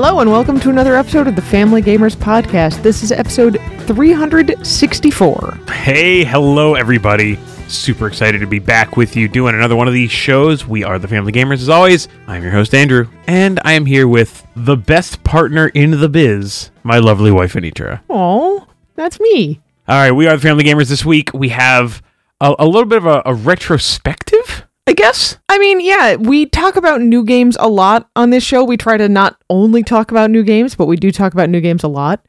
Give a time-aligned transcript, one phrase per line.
[0.00, 2.84] Hello, and welcome to another episode of the Family Gamers Podcast.
[2.84, 5.58] This is episode 364.
[5.72, 7.36] Hey, hello, everybody.
[7.66, 10.64] Super excited to be back with you doing another one of these shows.
[10.64, 12.06] We are the Family Gamers, as always.
[12.28, 16.70] I'm your host, Andrew, and I am here with the best partner in the biz,
[16.84, 18.00] my lovely wife, Anitra.
[18.08, 19.60] Oh, that's me.
[19.88, 21.34] All right, we are the Family Gamers this week.
[21.34, 22.04] We have
[22.40, 25.36] a, a little bit of a, a retrospective, I guess.
[25.50, 28.64] I mean, yeah, we talk about new games a lot on this show.
[28.64, 31.60] We try to not only talk about new games, but we do talk about new
[31.60, 32.24] games a lot.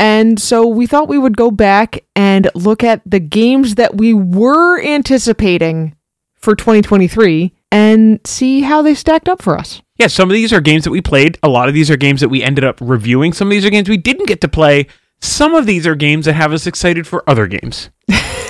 [0.00, 4.12] And so we thought we would go back and look at the games that we
[4.12, 5.94] were anticipating
[6.34, 9.80] for 2023 and see how they stacked up for us.
[9.96, 11.38] Yeah, some of these are games that we played.
[11.44, 13.32] A lot of these are games that we ended up reviewing.
[13.32, 14.88] Some of these are games we didn't get to play.
[15.20, 17.90] Some of these are games that have us excited for other games.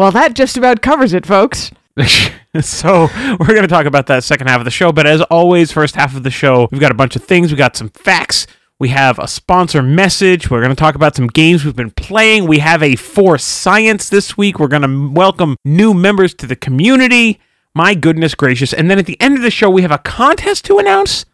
[0.00, 1.70] Well, that just about covers it, folks.
[2.60, 4.92] so we're going to talk about that second half of the show.
[4.92, 7.50] But as always, first half of the show, we've got a bunch of things.
[7.50, 8.46] We've got some facts.
[8.78, 10.50] We have a sponsor message.
[10.50, 12.46] We're going to talk about some games we've been playing.
[12.46, 14.58] We have a for science this week.
[14.58, 17.40] We're going to welcome new members to the community.
[17.74, 18.72] My goodness gracious.
[18.72, 21.26] And then at the end of the show, we have a contest to announce.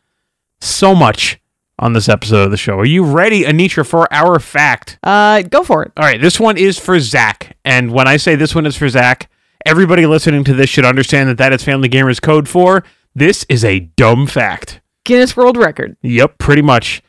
[0.60, 1.38] So much
[1.78, 2.78] on this episode of the show.
[2.78, 4.98] Are you ready, Anitra, for our fact?
[5.02, 5.92] Uh, go for it.
[5.96, 7.56] All right, this one is for Zach.
[7.64, 9.30] And when I say this one is for Zach,
[9.66, 12.84] everybody listening to this should understand that that is Family Gamers code for
[13.16, 14.80] this is a dumb fact.
[15.04, 15.96] Guinness World Record.
[16.02, 17.02] Yep, pretty much.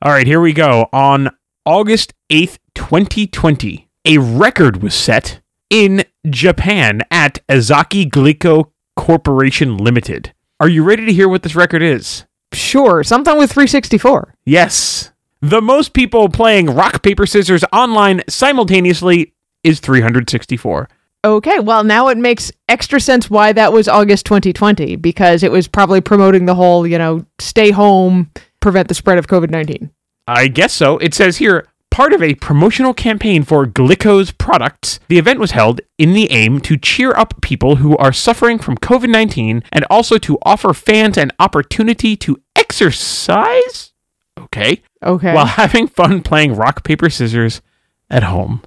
[0.00, 0.88] All right, here we go.
[0.92, 1.30] On
[1.66, 5.40] August 8th, 2020, a record was set
[5.70, 10.32] in Japan at Ezaki Glico Corporation Limited.
[10.60, 12.24] Are you ready to hear what this record is?
[12.52, 14.34] Sure, something with 364.
[14.44, 15.10] Yes.
[15.40, 20.88] The most people playing rock, paper, scissors online simultaneously is 364.
[21.24, 25.68] Okay, well, now it makes extra sense why that was August 2020, because it was
[25.68, 29.90] probably promoting the whole, you know, stay home, prevent the spread of COVID 19.
[30.26, 30.98] I guess so.
[30.98, 34.98] It says here part of a promotional campaign for Glico's products.
[35.08, 38.78] The event was held in the aim to cheer up people who are suffering from
[38.78, 43.92] COVID 19 and also to offer fans an opportunity to exercise.
[44.38, 44.82] Okay.
[45.02, 45.34] Okay.
[45.34, 47.60] While having fun playing rock, paper, scissors
[48.08, 48.62] at home.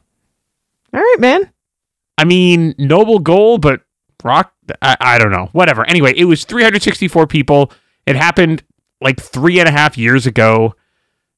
[0.94, 1.52] All right, man.
[2.18, 3.82] I mean, noble goal, but
[4.24, 5.50] rock, I, I don't know.
[5.52, 5.88] Whatever.
[5.88, 7.72] Anyway, it was 364 people.
[8.06, 8.64] It happened
[9.02, 10.76] like three and a half years ago.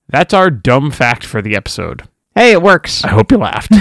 [0.10, 2.08] That's our dumb fact for the episode.
[2.36, 3.04] Hey, it works.
[3.04, 3.74] I hope you laughed.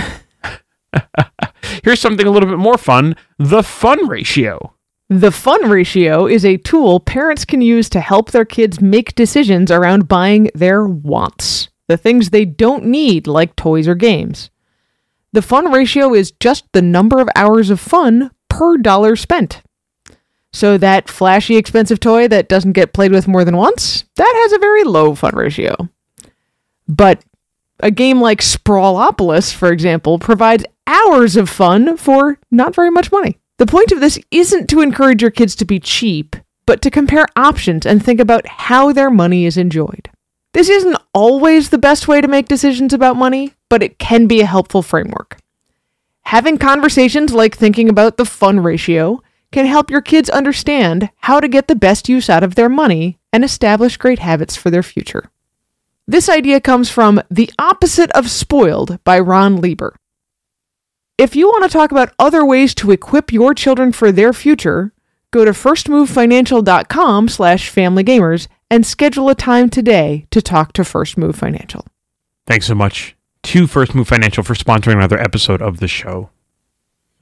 [1.85, 4.73] Here's something a little bit more fun the fun ratio.
[5.09, 9.71] The fun ratio is a tool parents can use to help their kids make decisions
[9.71, 14.51] around buying their wants, the things they don't need, like toys or games.
[15.37, 19.61] The fun ratio is just the number of hours of fun per dollar spent.
[20.51, 24.53] So that flashy expensive toy that doesn't get played with more than once, that has
[24.55, 25.91] a very low fun ratio.
[26.89, 27.23] But
[27.81, 33.37] a game like Sprawlopolis, for example, provides hours of fun for not very much money.
[33.59, 37.27] The point of this isn't to encourage your kids to be cheap, but to compare
[37.37, 40.09] options and think about how their money is enjoyed.
[40.55, 44.41] This isn't always the best way to make decisions about money, but it can be
[44.41, 45.39] a helpful framework.
[46.27, 49.23] Having conversations like thinking about the fun ratio
[49.53, 53.19] can help your kids understand how to get the best use out of their money
[53.33, 55.31] and establish great habits for their future.
[56.07, 59.97] This idea comes from The Opposite of Spoiled by Ron Lieber.
[61.19, 64.93] If you want to talk about other ways to equip your children for their future,
[65.31, 71.37] go to firstmovefinancial.com slash familygamers and schedule a time today to talk to First Move
[71.37, 71.87] Financial.
[72.47, 73.16] Thanks so much
[73.47, 76.31] to First Move Financial for sponsoring another episode of the show.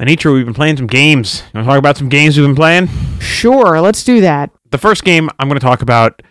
[0.01, 1.43] Anitra, we've been playing some games.
[1.53, 2.89] You want to talk about some games we've been playing?
[3.21, 4.51] Sure, let's do that.
[4.71, 6.23] The first game I'm going to talk about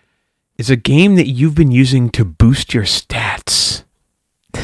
[0.58, 3.84] is a game that you've been using to boost your stats.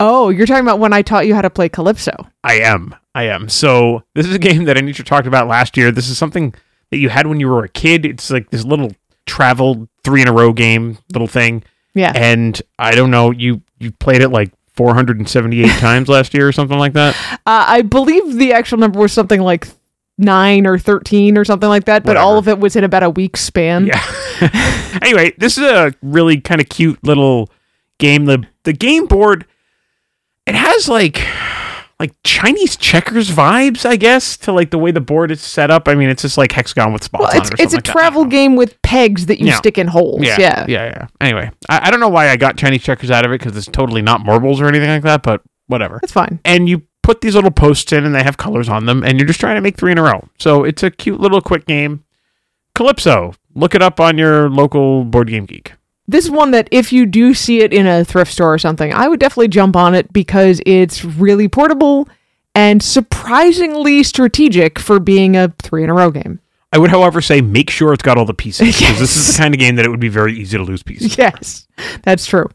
[0.00, 2.12] Oh, you're talking about when I taught you how to play Calypso.
[2.44, 2.94] I am.
[3.16, 3.48] I am.
[3.48, 5.90] So this is a game that Anitra talked about last year.
[5.90, 6.54] This is something
[6.90, 8.06] that you had when you were a kid.
[8.06, 8.92] It's like this little
[9.26, 11.64] travel three in a row game little thing.
[11.94, 12.12] Yeah.
[12.14, 16.78] And I don't know, you you played it like 478 times last year or something
[16.78, 17.16] like that.
[17.32, 19.68] Uh, I believe the actual number was something like
[20.18, 23.10] nine or 13 or something like that, but all of it was in about a
[23.10, 23.86] week span.
[23.86, 24.02] Yeah.
[25.02, 27.50] anyway, this is a really kind of cute little
[27.98, 28.26] game.
[28.26, 29.46] The the game board
[30.46, 31.26] it has like
[32.00, 35.88] like Chinese checkers vibes, I guess, to like the way the board is set up.
[35.88, 38.24] I mean, it's just like hexagon with spots Well, on it's, it's a like travel
[38.24, 39.56] game with pegs that you Yeah.
[39.56, 40.22] stick in holes.
[40.22, 40.64] Yeah, Yeah.
[40.68, 41.06] yeah, yeah.
[41.20, 43.66] Anyway, I, I don't know why I got Chinese checkers out of it because it's
[43.66, 45.98] totally not marbles or anything like that, but whatever.
[46.00, 46.38] That's fine.
[46.44, 49.26] And you put these little posts in, and they have colors on them, and you're
[49.26, 50.28] just trying to make three in a row.
[50.38, 52.04] So it's a cute little quick game.
[52.74, 53.34] Calypso.
[53.54, 55.72] Look it up on your local board game geek.
[56.08, 58.92] This is one that if you do see it in a thrift store or something,
[58.94, 62.08] I would definitely jump on it because it's really portable
[62.54, 66.40] and surprisingly strategic for being a three in a row game.
[66.72, 69.40] I would, however, say make sure it's got all the pieces because this is the
[69.40, 71.16] kind of game that it would be very easy to lose pieces.
[71.16, 71.68] Yes,
[72.02, 72.48] that's true.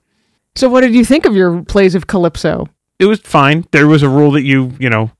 [0.56, 2.68] So, what did you think of your plays of Calypso?
[3.00, 3.66] It was fine.
[3.72, 5.12] There was a rule that you, you know,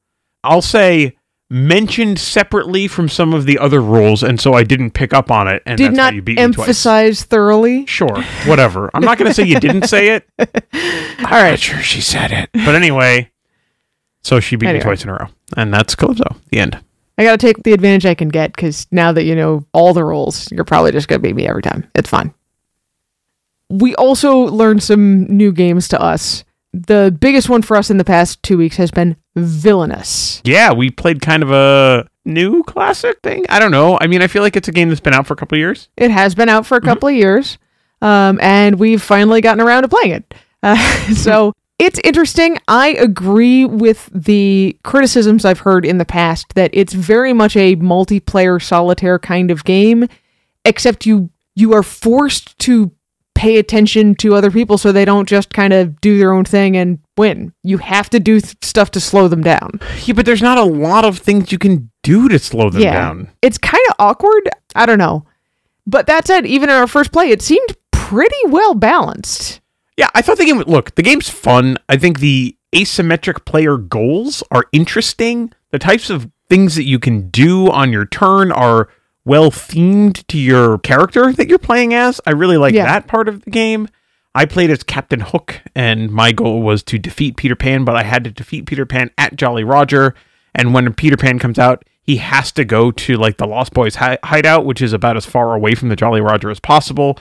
[0.44, 1.18] I'll say
[1.50, 5.48] mentioned separately from some of the other rules, and so I didn't pick up on
[5.48, 5.62] it.
[5.66, 7.86] And Did that's not how you beat me emphasize thoroughly.
[7.86, 8.90] Sure, whatever.
[8.94, 10.28] I'm not going to say you didn't say it.
[10.40, 10.48] All
[11.20, 11.50] I'm right.
[11.52, 13.30] not sure she said it, but anyway.
[14.24, 14.80] So she beat Anyway.
[14.80, 16.36] me twice in a row, and that's Calypso.
[16.52, 16.80] The end.
[17.18, 19.94] I got to take the advantage I can get because now that you know all
[19.94, 21.90] the rules, you're probably just going to beat me every time.
[21.94, 22.34] It's fine.
[23.70, 26.44] We also learned some new games to us.
[26.74, 30.42] The biggest one for us in the past two weeks has been Villainous.
[30.44, 33.46] Yeah, we played kind of a new classic thing.
[33.50, 33.98] I don't know.
[34.02, 35.60] I mean, I feel like it's a game that's been out for a couple of
[35.60, 35.90] years.
[35.98, 37.58] It has been out for a couple of years,
[38.02, 40.34] um, and we've finally gotten around to playing it.
[40.64, 40.78] Uh,
[41.14, 42.58] so it's interesting.
[42.68, 47.76] I agree with the criticisms I've heard in the past that it's very much a
[47.76, 50.08] multiplayer solitaire kind of game,
[50.66, 52.92] except you you are forced to
[53.44, 56.78] pay attention to other people so they don't just kind of do their own thing
[56.78, 57.52] and win.
[57.62, 59.82] You have to do th- stuff to slow them down.
[60.06, 62.94] Yeah, but there's not a lot of things you can do to slow them yeah.
[62.94, 63.30] down.
[63.42, 64.50] It's kind of awkward.
[64.76, 65.26] I don't know.
[65.86, 69.60] But that said, even in our first play, it seemed pretty well balanced.
[69.98, 70.60] Yeah, I thought the game.
[70.60, 71.76] Look, the game's fun.
[71.90, 75.52] I think the asymmetric player goals are interesting.
[75.72, 78.88] The types of things that you can do on your turn are
[79.26, 82.20] well themed to your character that you're playing as.
[82.26, 82.86] I really like Yeah.
[82.86, 83.88] that part of the game.
[84.36, 88.04] I played as Captain Hook, and my goal was to defeat Peter Pan, but I
[88.04, 90.16] had to defeat Peter Pan at Jolly Roger.
[90.56, 93.96] And when Peter Pan comes out, he has to go to like the Lost Boys
[93.96, 97.18] hi- hideout, which is about as far away from the Jolly Roger as possible.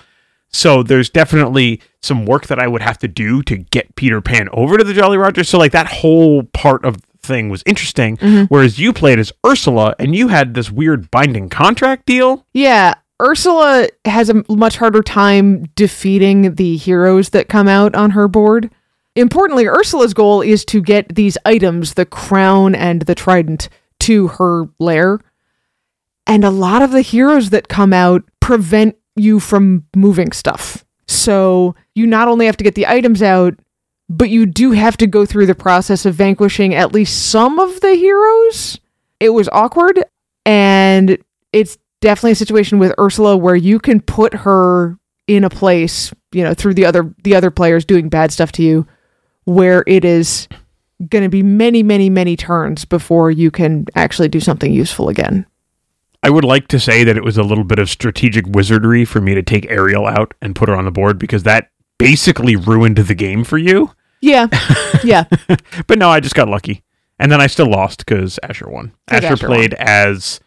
[0.48, 4.48] So there's definitely some work that I would have to do to get Peter Pan
[4.52, 5.44] over to the Jolly Roger.
[5.44, 8.16] So like that whole part of thing was interesting.
[8.16, 8.44] Mm-hmm.
[8.44, 12.46] Whereas you played as Ursula and you had this weird binding contract deal.
[12.52, 18.28] Yeah, Ursula has a much harder time defeating the heroes that come out on her
[18.28, 18.70] board.
[19.14, 23.68] Importantly, Ursula's goal is to get these items, the crown and the trident,
[24.00, 25.20] to her lair.
[26.26, 30.84] And a lot of the heroes that come out prevent you from moving stuff.
[31.06, 33.54] So you not only have to get the items out,
[34.12, 37.80] but you do have to go through the process of vanquishing at least some of
[37.80, 38.78] the heroes.
[39.20, 40.04] It was awkward,
[40.44, 41.16] and
[41.52, 46.44] it's definitely a situation with Ursula where you can put her in a place, you
[46.44, 48.86] know, through the other the other players doing bad stuff to you,
[49.44, 50.46] where it is
[51.08, 55.46] going to be many, many, many turns before you can actually do something useful again.
[56.22, 59.22] I would like to say that it was a little bit of strategic wizardry for
[59.22, 62.98] me to take Ariel out and put her on the board because that basically ruined
[62.98, 63.90] the game for you.
[64.22, 64.46] Yeah,
[65.04, 65.24] yeah,
[65.86, 66.82] But no, I just got lucky.
[67.18, 68.92] And then I still lost because Asher won.
[69.08, 70.40] Asher, Asher played as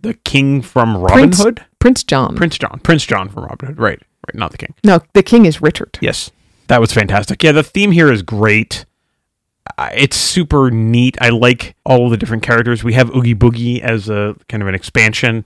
[0.00, 1.64] the king from Robin Prince- Hood.
[1.80, 2.36] Prince John.
[2.36, 2.78] Prince John.
[2.84, 3.78] Prince John from Robin Hood.
[3.78, 4.00] Right.
[4.28, 4.34] Right.
[4.34, 4.74] Not the king.
[4.84, 5.98] no, the king is Richard.
[6.00, 6.30] Yes.
[6.68, 7.42] That was fantastic.
[7.42, 8.84] Yeah, the theme here is great.
[9.76, 11.16] Uh, It's super neat.
[11.20, 12.84] I like all the different characters.
[12.84, 15.44] We have Oogie Boogie as a kind of an expansion,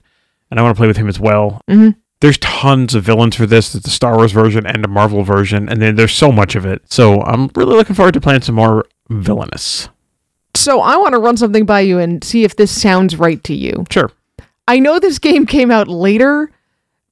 [0.51, 1.61] and I want to play with him as well.
[1.69, 1.95] Mhm.
[2.19, 3.73] There's tons of villains for this.
[3.73, 6.65] There's the Star Wars version and the Marvel version, and then there's so much of
[6.65, 6.81] it.
[6.91, 9.89] So I'm really looking forward to playing some more villainous.
[10.55, 13.53] So I want to run something by you and see if this sounds right to
[13.53, 13.85] you.
[13.91, 14.11] Sure.
[14.67, 16.51] I know this game came out later,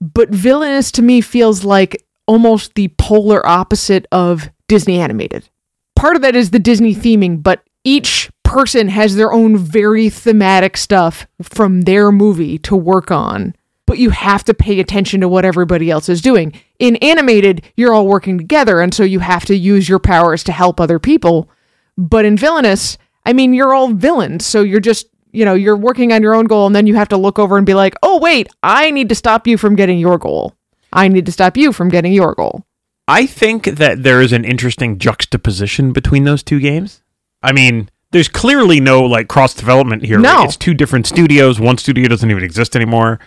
[0.02, 5.48] but villainous to me feels like almost the polar opposite of Disney animated.
[5.96, 10.76] Part of that is the Disney theming, but each person has their own very thematic
[10.76, 13.56] stuff from their movie to work on.
[13.88, 16.54] But you have to pay attention to what everybody else is doing.
[16.80, 20.52] In animated, you're all working together, and so you have to use your powers to
[20.52, 21.50] help other people.
[21.98, 26.12] But in villainous, I mean, you're all villains, so you're just, you know, you're working
[26.14, 28.20] on your own goal, and then you have to look over and be like, oh,
[28.20, 30.56] wait, I need to stop you from getting your goal.
[30.92, 32.66] I need to stop you from getting your goal.
[33.08, 37.04] I think that there is an interesting juxtaposition between those two games.
[37.44, 40.18] I mean, there's clearly no like cross development here.
[40.18, 40.44] No.
[40.44, 41.60] It's two different studios.
[41.60, 43.20] One studio doesn't even exist anymore,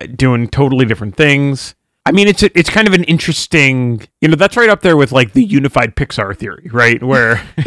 [0.00, 1.74] uh, doing totally different things.
[2.06, 4.96] I mean, it's a, it's kind of an interesting, you know, that's right up there
[4.96, 7.02] with like the unified Pixar theory, right?
[7.02, 7.42] Where,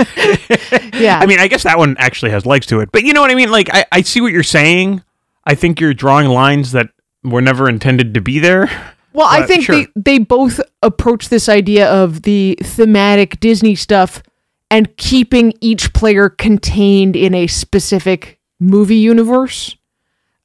[0.94, 1.20] Yeah.
[1.22, 3.32] I mean, I guess that one actually has legs to it, but you know what
[3.32, 3.52] I mean?
[3.52, 5.04] Like, I, I see what you're saying.
[5.46, 6.90] I think you're drawing lines that
[7.24, 8.70] were never intended to be there.
[9.14, 9.76] Well, I think sure.
[9.76, 14.22] they, they both approach this idea of the thematic Disney stuff
[14.70, 19.77] and keeping each player contained in a specific movie universe.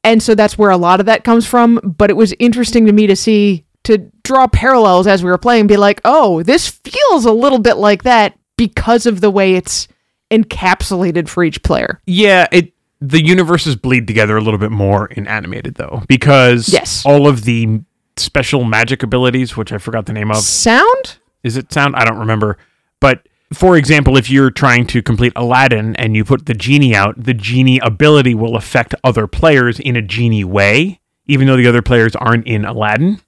[0.04, 1.80] And so that's where a lot of that comes from.
[1.82, 5.66] But it was interesting to me to see, to draw parallels as we were playing,
[5.68, 9.88] be like, oh, this feels a little bit like that because of the way it's
[10.30, 12.00] encapsulated for each player.
[12.06, 17.04] Yeah, it the universes bleed together a little bit more in animated though, because Yes.
[17.04, 17.80] all of the
[18.16, 21.16] special magic abilities, which I forgot the name of, Sound?
[21.42, 21.96] is it sound?
[21.96, 22.58] I don't remember.
[23.00, 27.22] But for example, if you're trying to complete Aladdin and you put the genie out,
[27.22, 31.82] the genie ability will affect other players in a genie way, even though the other
[31.82, 33.20] players aren't in Aladdin.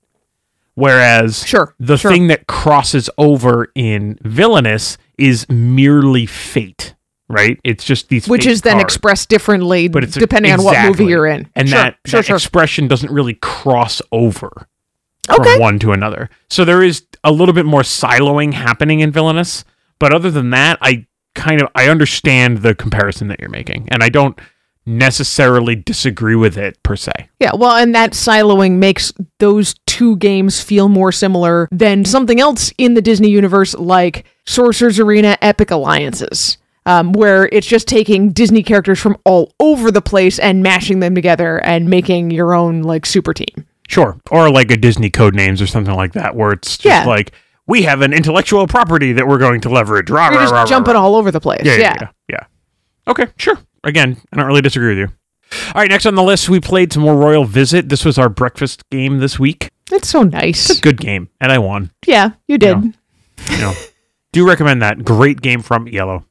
[0.74, 2.10] Whereas Sure, the sure.
[2.10, 6.94] thing that crosses over in Villainous is merely fate,
[7.28, 7.60] right?
[7.62, 8.84] It's just these Which is then cards.
[8.84, 11.48] expressed differently but it's depending on what movie you're in.
[11.54, 14.66] and Sure, that, that expression doesn't really cross over
[15.30, 15.52] Okay.
[15.52, 16.28] from one to another.
[16.50, 19.64] So there is a little bit more siloing happening in Villainous,
[19.98, 24.02] but other than that, I kind of I understand the comparison that you're making, and
[24.02, 24.38] I don't
[24.86, 27.12] necessarily disagree with it per se.
[27.40, 32.72] Yeah, well, and that siloing makes those two games feel more similar than something else
[32.78, 38.62] in the Disney universe, like Sorcerer's Arena Epic Alliances, um, where it's just taking Disney
[38.62, 43.06] characters from all over the place and mashing them together and making your own like
[43.06, 43.66] super team.
[43.88, 47.04] Sure, or like a Disney code names or something like that, where it's just Yeah.
[47.06, 47.32] like
[47.66, 50.10] we have an intellectual property that we're going to leverage.
[50.10, 51.62] Rah, You're rah, just rah, jumping all over the place.
[51.64, 52.44] Yeah, Yeah, yeah, yeah, yeah.
[53.08, 53.58] Okay, sure.
[53.82, 55.14] Again, I don't really disagree with you.
[55.68, 57.88] All right, next on the list, we played some more Royal Visit.
[57.88, 59.70] This was our breakfast game this week.
[59.92, 60.70] It's so nice.
[60.70, 61.90] It's a Good game, and I won.
[62.06, 62.82] Yeah, you did.
[62.82, 63.54] Yeah.
[63.54, 63.74] You know,
[64.32, 65.04] do recommend that.
[65.04, 66.24] Great game from IELLO.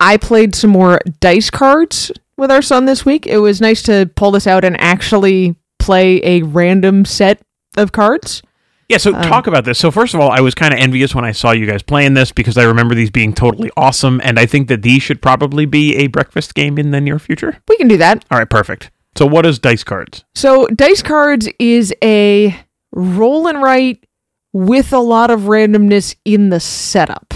[0.00, 3.26] I played some more dice cards with our son this week.
[3.26, 7.40] It was nice to pull this out and actually play a random set
[7.76, 8.42] of cards.
[8.88, 9.78] Yeah, so Um, talk about this.
[9.78, 12.14] So first of all, I was kind of envious when I saw you guys playing
[12.14, 15.64] this because I remember these being totally awesome, and I think that these should probably
[15.66, 17.56] be a breakfast game in the near future.
[17.68, 18.24] We can do that.
[18.30, 18.90] All right, perfect.
[19.16, 20.24] So what is dice cards?
[20.34, 22.56] So, Dice Cards is a
[22.92, 24.06] roll and write
[24.52, 27.32] with a lot of randomness in the setup,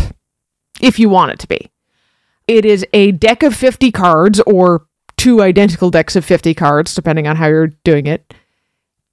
[0.81, 1.71] if you want it to be.
[2.47, 4.87] It is a deck of 50 cards or
[5.17, 8.35] two identical decks of 50 cards, depending on how you're doing it.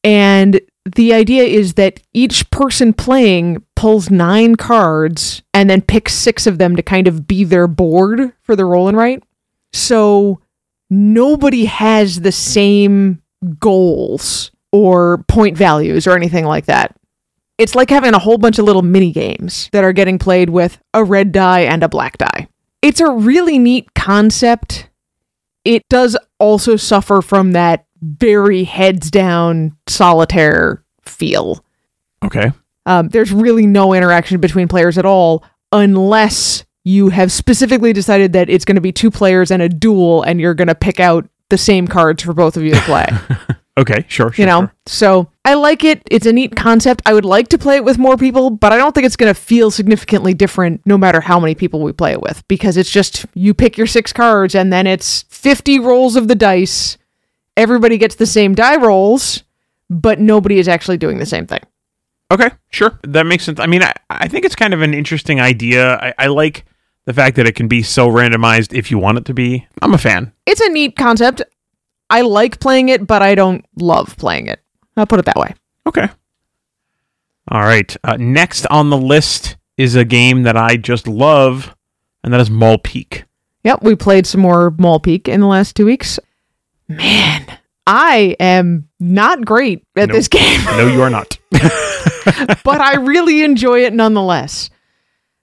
[0.04, 6.46] And the idea is that each person playing pulls nine cards and then picks six
[6.46, 9.24] of them to kind of be their board for the roll and write.
[9.74, 10.42] So
[10.90, 13.22] nobody has the same
[13.60, 16.96] goals or point values or anything like that.
[17.58, 20.78] It's like having a whole bunch of little mini games that are getting played with
[20.94, 22.48] a red die and a black die.
[22.82, 24.90] It's a really neat concept.
[25.64, 31.64] It does also suffer from that very heads down solitaire feel.
[32.24, 32.52] Okay.
[32.86, 38.50] Um, there's really no interaction between players at all unless you have specifically decided that
[38.50, 41.28] it's going to be two players and a duel and you're going to pick out
[41.50, 43.08] the same cards for both of you to play.
[43.78, 44.44] Okay, sure, sure.
[44.44, 44.62] you know?
[44.62, 44.74] sure.
[44.86, 46.02] So I like it.
[46.10, 47.02] It's a neat concept.
[47.06, 49.34] I would like to play it with more people, but I don't think it's going
[49.34, 52.90] to feel significantly different no matter how many people we play it with because it's
[52.90, 56.98] just you pick your six cards and then it's 50 rolls of the dice.
[57.58, 59.44] Everybody gets the same die rolls,
[59.90, 61.62] but nobody is actually doing the same thing.
[62.32, 63.00] Okay, sure.
[63.04, 63.60] That makes sense.
[63.60, 65.96] I mean, I, I think it's kind of an interesting idea.
[65.96, 66.66] I, I like
[67.06, 69.68] the fact that it can be so randomized if you want it to be.
[69.82, 70.34] I'm a fan.
[70.46, 71.44] It's a neat concept.
[72.10, 74.60] I like playing it, but I don't love playing it.
[74.98, 75.54] I'll put it that way.
[75.88, 76.10] Okay.
[77.50, 77.96] All right.
[78.04, 81.76] Uh, next on the list is a game that I just love,
[82.24, 83.26] and that is Maul Peak.
[83.64, 86.20] Yep, we played some more Maul Peak in the last two weeks.
[86.88, 87.46] Man,
[87.88, 90.16] I am not great at Nope.
[90.16, 91.38] this game, No, you are not.
[91.52, 94.70] but I really enjoy it nonetheless.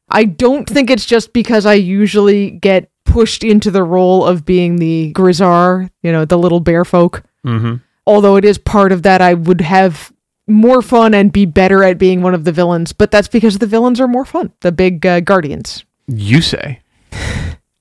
[0.09, 4.77] I don't think it's just because I usually get pushed into the role of being
[4.77, 7.23] the Grizzar, you know, the little bear folk.
[7.45, 10.13] hmm Although it is part of that, I would have
[10.49, 13.67] more fun and be better at being one of the villains, but that's because the
[13.67, 14.53] villains are more fun.
[14.61, 15.85] The big uh, guardians.
[16.09, 16.81] You say.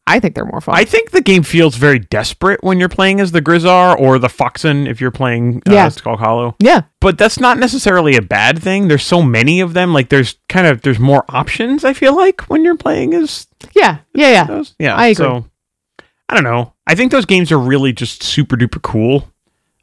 [0.08, 0.76] I think they're more fun.
[0.76, 4.28] I think the game feels very desperate when you're playing as the Grizzar or the
[4.28, 5.90] Foxen if you're playing uh, Yeah.
[5.90, 6.56] Skull Hollow.
[6.60, 6.82] yeah.
[7.00, 8.88] But that's not necessarily a bad thing.
[8.88, 9.94] There's so many of them.
[9.94, 11.86] Like there's kind of there's more options.
[11.86, 14.00] I feel like when you're playing as Yeah.
[14.14, 14.32] Yeah.
[14.32, 14.44] Yeah.
[14.46, 14.76] those.
[14.80, 14.96] Yeah.
[14.96, 15.16] I agree.
[15.26, 15.46] So
[16.28, 16.74] I don't know.
[16.88, 19.30] I think those games are really just super duper cool.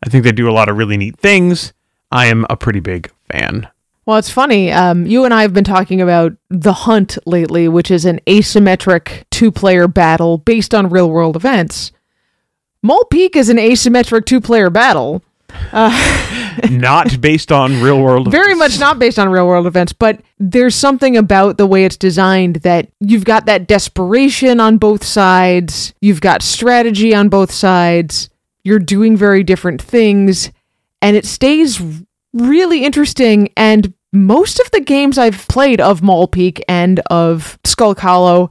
[0.04, 1.72] I think they do a lot of really neat things.
[2.10, 3.68] I am a pretty big fan.
[4.08, 4.72] Well, it's funny.
[4.72, 9.24] Um, you and I have been talking about The Hunt lately, which is an asymmetric
[9.30, 11.92] two player battle based on real world events.
[12.82, 15.22] Maul Peak is an asymmetric two player battle.
[16.70, 18.30] Not based on real world.
[18.30, 18.78] Very events.
[18.78, 22.56] much not based on real world events, but there's something about the way it's designed
[22.56, 28.30] that you've got that desperation on both sides, you've got strategy on both sides,
[28.64, 30.50] you're doing very different things,
[31.02, 31.78] and it stays
[32.32, 33.50] really interesting.
[33.56, 38.50] And most of the games I've played of Maul Peak and of Skull Hollow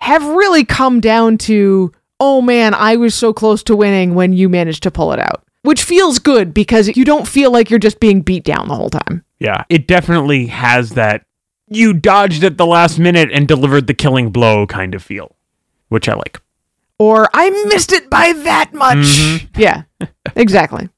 [0.00, 4.48] have really come down to, oh man, I was so close to winning when you
[4.48, 5.44] managed to pull it out.
[5.62, 8.90] Which feels good because you don't feel like you're just being beat down the whole
[8.90, 9.24] time.
[9.38, 11.24] Yeah, it definitely has that
[11.68, 15.36] you dodged at the last minute and delivered the killing blow kind of feel,
[15.88, 16.40] which I like.
[16.98, 18.96] Or I missed it by that much.
[18.98, 19.60] Mm-hmm.
[19.60, 19.82] Yeah,
[20.36, 20.88] exactly.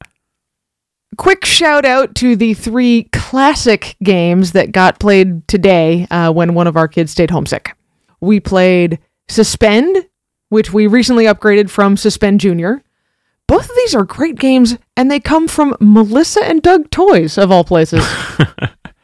[1.21, 6.67] Quick shout out to the three classic games that got played today uh, when one
[6.67, 7.77] of our kids stayed homesick.
[8.23, 8.99] We played
[9.29, 10.09] Suspend,
[10.49, 12.83] which we recently upgraded from Suspend Junior.
[13.47, 17.51] Both of these are great games, and they come from Melissa and Doug Toys, of
[17.51, 18.03] all places.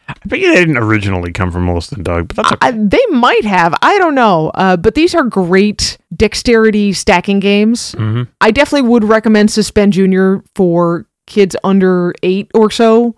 [0.08, 2.66] I bet you they didn't originally come from Melissa and Doug, but that's okay.
[2.66, 3.74] I, they might have.
[3.82, 4.52] I don't know.
[4.54, 7.94] Uh, but these are great dexterity stacking games.
[8.40, 13.16] I definitely would recommend Suspend Junior for kids under eight or so.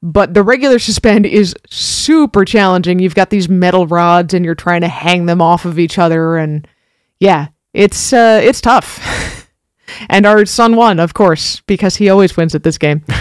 [0.00, 3.00] But the regular suspend is super challenging.
[3.00, 6.36] You've got these metal rods and you're trying to hang them off of each other
[6.36, 6.66] and
[7.18, 9.48] yeah, it's uh it's tough.
[10.08, 13.04] and our son won, of course, because he always wins at this game.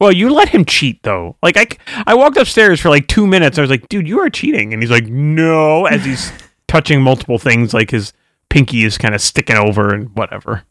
[0.00, 1.36] Well, you let him cheat though.
[1.42, 1.66] Like I,
[2.06, 3.58] I walked upstairs for like two minutes.
[3.58, 6.32] I was like, "Dude, you are cheating," and he's like, "No," as he's
[6.68, 8.12] touching multiple things, like his
[8.50, 10.64] pinky is kind of sticking over and whatever,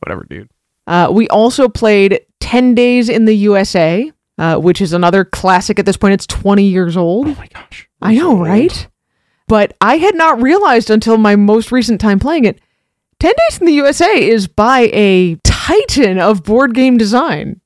[0.00, 0.50] whatever, dude.
[0.88, 5.84] Uh, we also played 10 Days in the USA, uh, which is another classic at
[5.86, 6.14] this point.
[6.14, 7.26] It's 20 years old.
[7.28, 8.88] Oh my gosh, I know, right?
[9.48, 12.58] But I had not realized until my most recent time playing it
[13.20, 17.60] 10 Days in the USA is by a titan of board game design.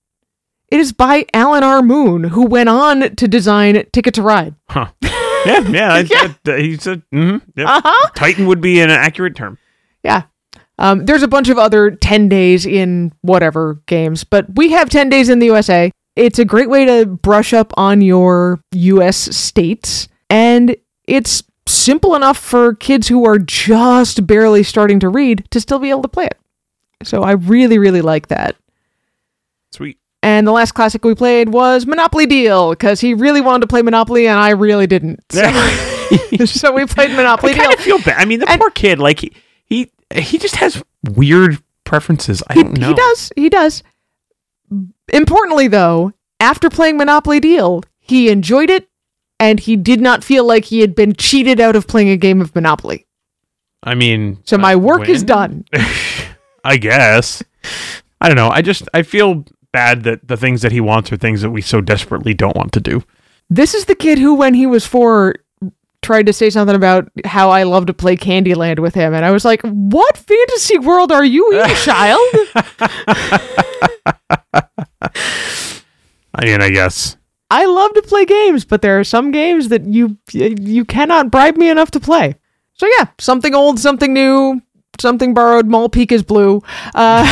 [0.69, 1.83] It is by Alan R.
[1.83, 4.55] Moon, who went on to design Ticket to Ride.
[4.71, 4.87] Huh?
[5.03, 5.93] Yeah, yeah.
[5.93, 6.35] I, Yeah.
[6.55, 7.69] I- he said, mm-hmm, yep.
[7.69, 8.11] Uh huh.
[8.17, 9.59] Titan would be an accurate term.
[10.03, 10.23] Yeah.
[10.79, 15.09] Um, there's a bunch of other 10 days in whatever games, but we have 10
[15.09, 15.91] days in the USA.
[16.17, 20.75] It's a great way to brush up on your US states, and
[21.07, 25.91] it's simple enough for kids who are just barely starting to read to still be
[25.91, 26.39] able to play it.
[27.05, 28.57] So I really, really like that.
[29.71, 29.99] Sweet.
[30.23, 33.83] And the last classic we played was Monopoly Deal because he really wanted to play
[33.83, 35.21] Monopoly and I really didn't.
[35.31, 35.43] So,
[36.45, 37.73] so we played Monopoly I Deal.
[37.73, 38.21] of feel bad.
[38.21, 38.99] I mean, the And- poor kid.
[38.99, 39.33] Like he,
[40.15, 42.43] he, just has weird preferences.
[42.49, 42.89] I He, don't know.
[42.89, 43.33] he does.
[43.37, 43.83] He does.
[45.13, 48.89] Importantly, though, after playing Monopoly Deal, he enjoyed it
[49.39, 52.41] and he did not feel like he had been cheated out of playing a game
[52.41, 53.07] of Monopoly.
[53.83, 55.65] I mean, So my uh, work is done.
[56.65, 57.43] I guess.
[58.21, 58.49] I don't know.
[58.51, 61.61] I just I feel bad that the things that he wants are things that we
[61.61, 63.03] so desperately don't want to do.
[63.51, 65.35] This is the kid who, when he was four,
[66.03, 69.15] tried to say something about how I love to play Candyland with him.
[69.15, 72.21] And I was like, what fantasy world are you in, child?
[76.35, 77.17] I mean, I guess.
[77.51, 81.57] I love to play games, but there are some games that you you cannot bribe
[81.57, 82.35] me enough to play.
[82.73, 84.63] So yeah, something old, something new,
[84.99, 85.67] something borrowed.
[85.67, 86.63] Maul Peak is blue.
[86.95, 87.27] Uh,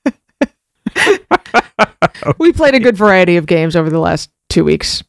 [2.38, 5.02] we played a good variety of games over the last two weeks.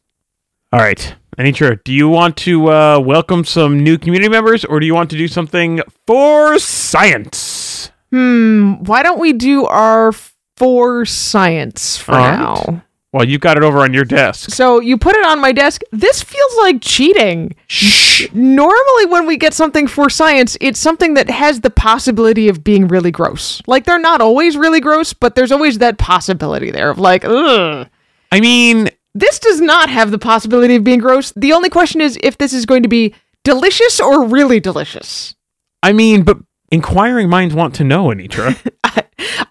[0.72, 1.14] All right.
[1.38, 5.10] Anitra, do you want to uh, welcome some new community members or do you want
[5.10, 7.90] to do something for science?
[8.12, 8.74] Hmm.
[8.84, 10.12] Why don't we do our
[10.56, 12.38] for science for right.
[12.38, 12.84] now?
[13.12, 14.50] Well, you've got it over on your desk.
[14.50, 15.82] So you put it on my desk.
[15.90, 17.54] This feels like cheating.
[17.66, 18.28] Shh.
[18.32, 22.86] Normally, when we get something for science, it's something that has the possibility of being
[22.88, 23.62] really gross.
[23.68, 27.88] Like, they're not always really gross, but there's always that possibility there of, like, ugh.
[28.32, 31.32] I mean, This does not have the possibility of being gross.
[31.36, 35.34] The only question is if this is going to be delicious or really delicious.
[35.82, 36.38] I mean, but
[36.72, 38.56] inquiring minds want to know, Anitra.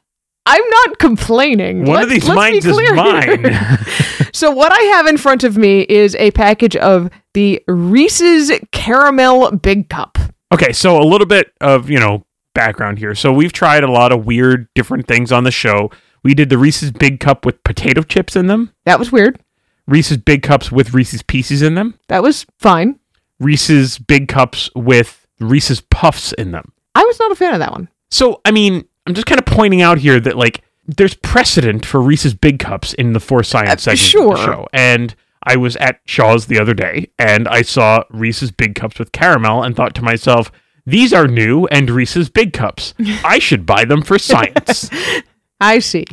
[0.46, 1.86] I'm not complaining.
[1.86, 3.46] One Let's- of these minds is mine.
[4.34, 9.52] so what I have in front of me is a package of the Reese's Caramel
[9.58, 10.18] Big Cup.
[10.54, 13.16] Okay, so a little bit of, you know, background here.
[13.16, 15.90] So we've tried a lot of weird different things on the show.
[16.24, 19.40] We did the Reese's Big Cup with potato chips in them, That was weird.
[19.88, 23.00] Reese's Big Cups with Reese's Pieces in them, That was fine.
[23.40, 26.72] Reese's Big Cups with Reese's Puffs in them.
[26.96, 27.90] I was not a fan of that one.
[28.12, 32.02] So, I mean, I'm just kind of pointing out here that like there's precedent for
[32.02, 34.36] Reese's Big Cups in the For Science Uh, segment of sure.
[34.38, 34.68] the show.
[34.74, 39.12] And I was at Shaw's the other day and I saw Reese's Big Cups with
[39.12, 40.52] caramel and thought to myself,
[40.86, 42.94] these are new and Reese's Big Cups.
[43.26, 44.90] I should buy them for science.
[45.60, 46.06] I see.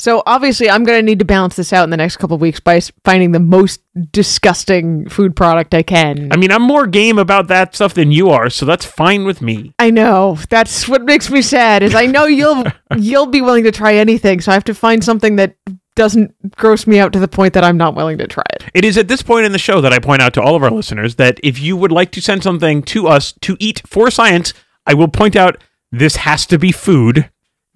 [0.00, 2.40] So obviously, I'm going to need to balance this out in the next couple of
[2.40, 3.80] weeks by s- finding the most
[4.12, 6.28] disgusting food product I can.
[6.32, 9.40] I mean, I'm more game about that stuff than you are, so that's fine with
[9.42, 9.74] me.
[9.78, 11.82] I know that's what makes me sad.
[11.82, 12.64] Is I know you'll
[12.96, 15.56] you'll be willing to try anything, so I have to find something that
[15.96, 18.64] doesn't gross me out to the point that I'm not willing to try it.
[18.74, 20.62] It is at this point in the show that I point out to all of
[20.62, 24.08] our listeners that if you would like to send something to us to eat for
[24.10, 24.54] science,
[24.86, 27.28] I will point out this has to be food.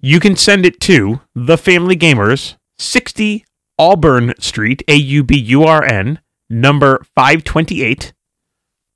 [0.05, 3.45] You can send it to the Family Gamers, 60
[3.79, 8.11] Auburn Street, A U B U R N, number 528,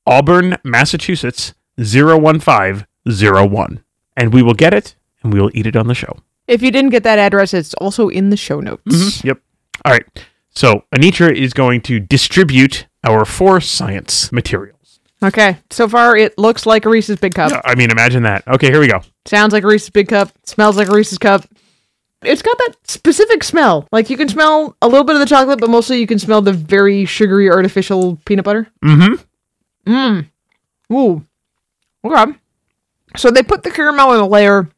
[0.06, 3.84] Auburn, Massachusetts, 01501.
[4.18, 6.18] And we will get it and we will eat it on the show.
[6.46, 8.84] If you didn't get that address, it's also in the show notes.
[8.84, 9.28] Mm-hmm.
[9.28, 9.40] Yep.
[9.86, 10.06] All right.
[10.50, 14.77] So Anitra is going to distribute our for science materials.
[15.24, 17.62] Okay, so far it looks like a Reese's Big Cup.
[17.66, 18.48] I mean, imagine that.
[18.48, 19.02] Okay, here we go.
[19.26, 20.30] Sounds like a Reese's Big Cup.
[20.46, 21.44] Smells like a Reese's Cup.
[22.24, 23.88] It's got that specific smell.
[23.92, 26.42] Like you can smell a little bit of the chocolate, but mostly you can smell
[26.42, 28.68] the very sugary artificial peanut butter.
[28.84, 29.92] Mm-hmm.
[29.92, 30.28] Mmm.
[30.94, 31.26] Ooh.
[32.04, 32.34] Okay.
[33.16, 34.70] So they put the caramel in a layer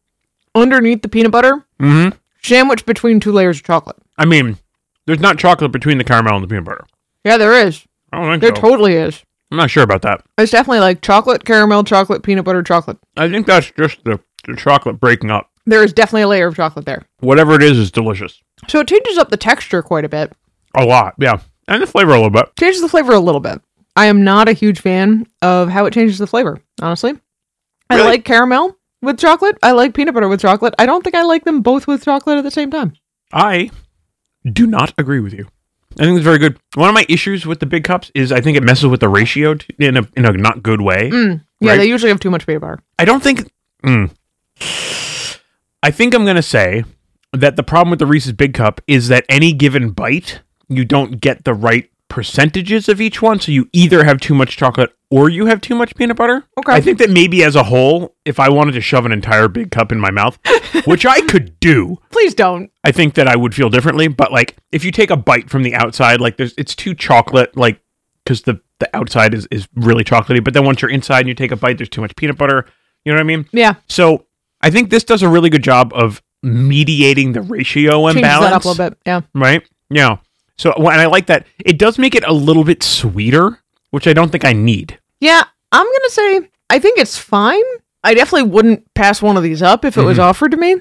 [0.56, 2.17] underneath the peanut butter, Mm-hmm.
[2.41, 3.97] sandwiched between two layers of chocolate.
[4.17, 4.58] I mean,
[5.06, 6.86] there's not chocolate between the caramel and the peanut butter.
[7.23, 7.86] Yeah, there is.
[8.12, 8.62] I don't think There so.
[8.69, 9.21] totally is.
[9.52, 10.24] I'm not sure about that.
[10.38, 12.98] It's definitely like chocolate, caramel, chocolate, peanut butter, chocolate.
[13.18, 15.50] I think that's just the, the chocolate breaking up.
[15.66, 17.06] There is definitely a layer of chocolate there.
[17.20, 18.42] Whatever it is is delicious.
[18.68, 20.34] So it changes up the texture quite a bit.
[20.76, 21.40] A lot, yeah.
[21.68, 22.56] And the flavor a little bit.
[22.60, 23.62] changes the flavor a little bit.
[23.96, 27.14] I am not a huge fan of how it changes the flavor, honestly.
[27.90, 29.58] I like caramel with chocolate.
[29.64, 30.76] I like peanut butter with chocolate.
[30.78, 32.94] I don't think I like them both with chocolate at the same time.
[33.34, 33.72] I
[34.46, 35.48] do not agree with you.
[35.97, 36.58] I think it's very good.
[36.75, 39.10] One of my issues with the big cups is I think it messes with the
[39.10, 41.10] ratio t- in a in a not good way.
[41.10, 41.43] Mm.
[41.62, 41.78] Yeah, Right.
[41.78, 42.80] they usually have too much peanut butter.
[42.99, 43.52] I don't think.
[43.84, 44.12] Mm.
[45.82, 46.84] I think I'm going to say
[47.34, 51.21] that the problem with the Reese's Big Cup is that any given bite, you don't
[51.21, 53.39] get the right percentages of each one.
[53.39, 56.43] So you either have too much chocolate or you have too much peanut butter.
[56.58, 56.74] Okay.
[56.74, 59.72] I think that maybe as a whole, if I wanted to shove an entire big
[59.72, 60.38] cup in my mouth,
[60.86, 62.72] which I could do, Please don't.
[62.84, 64.08] I think that I would feel differently.
[64.08, 67.58] But like, if you take a bite from the outside, like there's, it's too chocolate,
[67.58, 67.82] like
[68.24, 70.43] because the the outside is is really chocolatey.
[70.43, 72.65] But then once you're inside and you take a bite, there's too much peanut butter.
[73.06, 73.45] You know what I mean?
[73.52, 74.26] Yeah, So
[74.62, 78.45] I think this does a really good job of mediating the ratio changes imbalance.
[78.45, 78.98] that up a little bit.
[79.06, 79.22] Yeah.
[79.34, 79.67] Right?
[79.89, 80.17] Yeah.
[80.58, 81.48] So well, and I like that.
[81.65, 83.59] It does make it a little bit sweeter,
[83.91, 84.99] which I don't think I need.
[85.19, 87.63] Yeah, I'm going to say I think it's fine.
[88.04, 90.28] I definitely wouldn't pass one of these up if it was mm-hmm.
[90.28, 90.78] offered to me,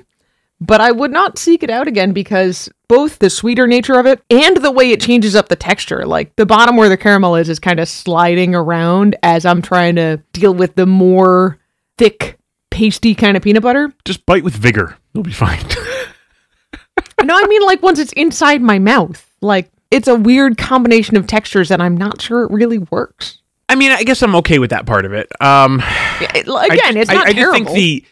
[0.60, 4.22] but I would not seek it out again because both the sweeter nature of it
[4.30, 7.48] and the way it changes up the texture, like the bottom where the caramel is,
[7.48, 11.58] is kind of sliding around as I'm trying to deal with the more
[11.96, 12.38] thick,
[12.70, 13.92] pasty kind of peanut butter.
[14.04, 14.96] Just bite with vigor.
[15.12, 15.58] You'll be fine.
[17.24, 19.24] no, I mean like once it's inside my mouth.
[19.40, 23.38] Like it's a weird combination of textures and I'm not sure it really works.
[23.68, 25.28] I mean, I guess I'm okay with that part of it.
[25.40, 25.78] Um
[26.20, 27.58] Yeah, it- Again, ju- it's not I terrible.
[27.60, 28.04] just think the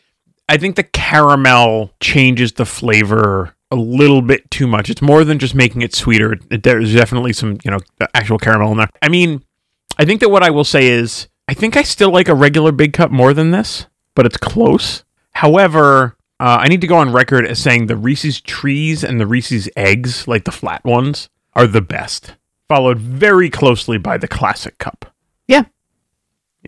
[0.48, 4.88] I think the caramel changes the flavor a little bit too much.
[4.90, 6.36] It's more than just making it sweeter.
[6.50, 7.78] There's definitely some, you know,
[8.14, 8.88] actual caramel in there.
[9.02, 9.42] I mean,
[9.98, 12.70] I think that what I will say is I think I still like a regular
[12.70, 15.02] big cup more than this, but it's close.
[15.32, 19.26] However, uh, I need to go on record as saying the Reese's trees and the
[19.26, 22.34] Reese's eggs, like the flat ones, are the best.
[22.68, 25.12] Followed very closely by the classic cup.
[25.48, 25.62] yeah.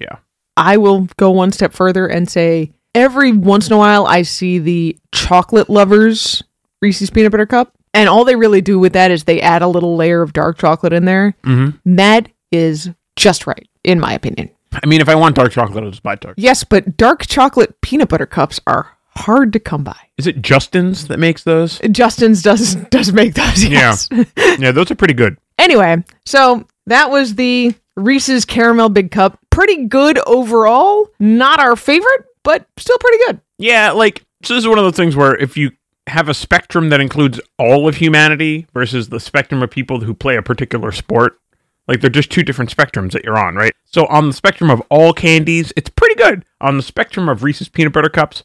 [0.01, 0.16] Yeah.
[0.57, 4.59] I will go one step further and say every once in a while I see
[4.59, 6.42] the chocolate lovers
[6.81, 9.68] Reese's peanut butter cup, and all they really do with that is they add a
[9.68, 11.35] little layer of dark chocolate in there.
[11.44, 11.96] Mm-hmm.
[11.96, 14.51] That is just right, in my opinion.
[14.72, 16.35] I mean, if I want dark chocolate, I'll just buy dark.
[16.38, 19.96] Yes, but dark chocolate peanut butter cups are hard to come by.
[20.16, 21.78] Is it Justin's that makes those?
[21.90, 23.64] Justin's does does make those.
[23.64, 24.09] Yes.
[24.59, 25.38] yeah, those are pretty good.
[25.59, 29.38] Anyway, so that was the Reese's Caramel Big Cup.
[29.50, 31.09] Pretty good overall.
[31.18, 33.40] Not our favorite, but still pretty good.
[33.59, 35.72] Yeah, like so this is one of those things where if you
[36.07, 40.37] have a spectrum that includes all of humanity versus the spectrum of people who play
[40.37, 41.38] a particular sport,
[41.87, 43.72] like they're just two different spectrums that you're on, right?
[43.85, 46.44] So on the spectrum of all candies, it's pretty good.
[46.61, 48.44] On the spectrum of Reese's peanut butter cups,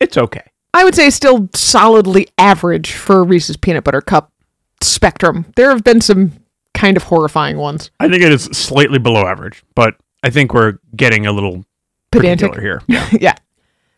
[0.00, 0.42] it's okay.
[0.72, 4.32] I would say still solidly average for Reese's Peanut Butter Cup
[4.80, 5.46] spectrum.
[5.56, 6.32] There have been some
[6.74, 7.90] kind of horrifying ones.
[8.00, 11.64] I think it is slightly below average, but I think we're getting a little
[12.10, 12.58] Pedantic.
[12.58, 12.82] here.
[12.88, 13.08] Yeah.
[13.12, 13.34] yeah.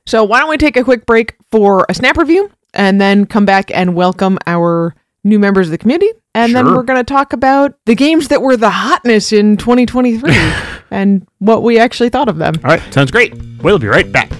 [0.07, 3.45] So why don't we take a quick break for a snap review and then come
[3.45, 6.13] back and welcome our new members of the community.
[6.35, 10.31] And then we're going to talk about the games that were the hotness in 2023
[10.91, 12.55] and what we actually thought of them.
[12.63, 13.35] All right, sounds great.
[13.63, 14.31] We'll be right back.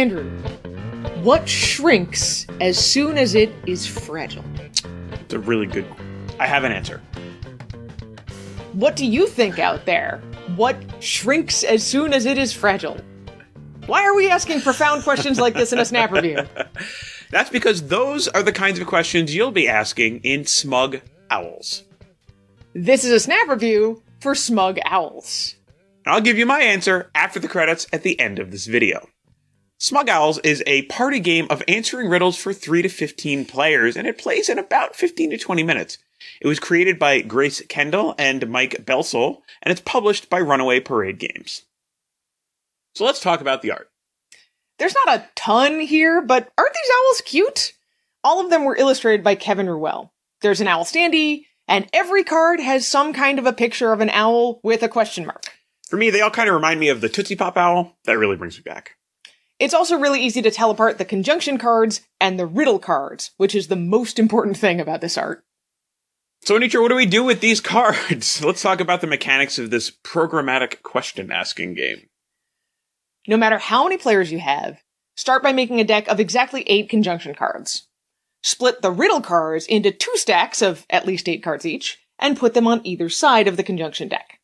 [0.00, 0.30] Andrew,
[1.22, 4.42] what shrinks as soon as it is fragile?
[5.12, 5.84] It's a really good.
[6.38, 7.02] I have an answer.
[8.72, 10.22] What do you think out there?
[10.56, 12.96] What shrinks as soon as it is fragile?
[13.84, 16.46] Why are we asking profound questions like this in a snap review?
[17.30, 21.82] That's because those are the kinds of questions you'll be asking in Smug Owls.
[22.72, 25.56] This is a snap review for Smug Owls.
[26.06, 29.06] I'll give you my answer after the credits at the end of this video.
[29.82, 34.06] Smug Owls is a party game of answering riddles for 3 to 15 players, and
[34.06, 35.96] it plays in about 15 to 20 minutes.
[36.42, 41.18] It was created by Grace Kendall and Mike Belsole, and it's published by Runaway Parade
[41.18, 41.62] Games.
[42.94, 43.88] So let's talk about the art.
[44.78, 47.72] There's not a ton here, but aren't these owls cute?
[48.22, 50.10] All of them were illustrated by Kevin Ruelle.
[50.42, 54.10] There's an owl standee, and every card has some kind of a picture of an
[54.10, 55.54] owl with a question mark.
[55.88, 57.96] For me, they all kind of remind me of the Tootsie Pop Owl.
[58.04, 58.98] That really brings me back.
[59.60, 63.54] It's also really easy to tell apart the conjunction cards and the riddle cards, which
[63.54, 65.44] is the most important thing about this art.
[66.42, 68.42] So, Anitra, what do we do with these cards?
[68.44, 72.08] Let's talk about the mechanics of this programmatic question asking game.
[73.28, 74.80] No matter how many players you have,
[75.14, 77.86] start by making a deck of exactly eight conjunction cards.
[78.42, 82.54] Split the riddle cards into two stacks of at least eight cards each, and put
[82.54, 84.40] them on either side of the conjunction deck.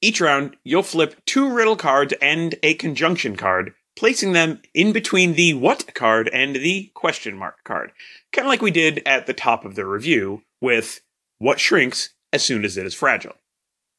[0.00, 5.34] Each round, you'll flip two riddle cards and a conjunction card, placing them in between
[5.34, 7.92] the what card and the question mark card.
[8.32, 11.00] Kind of like we did at the top of the review with
[11.38, 13.36] what shrinks as soon as it is fragile.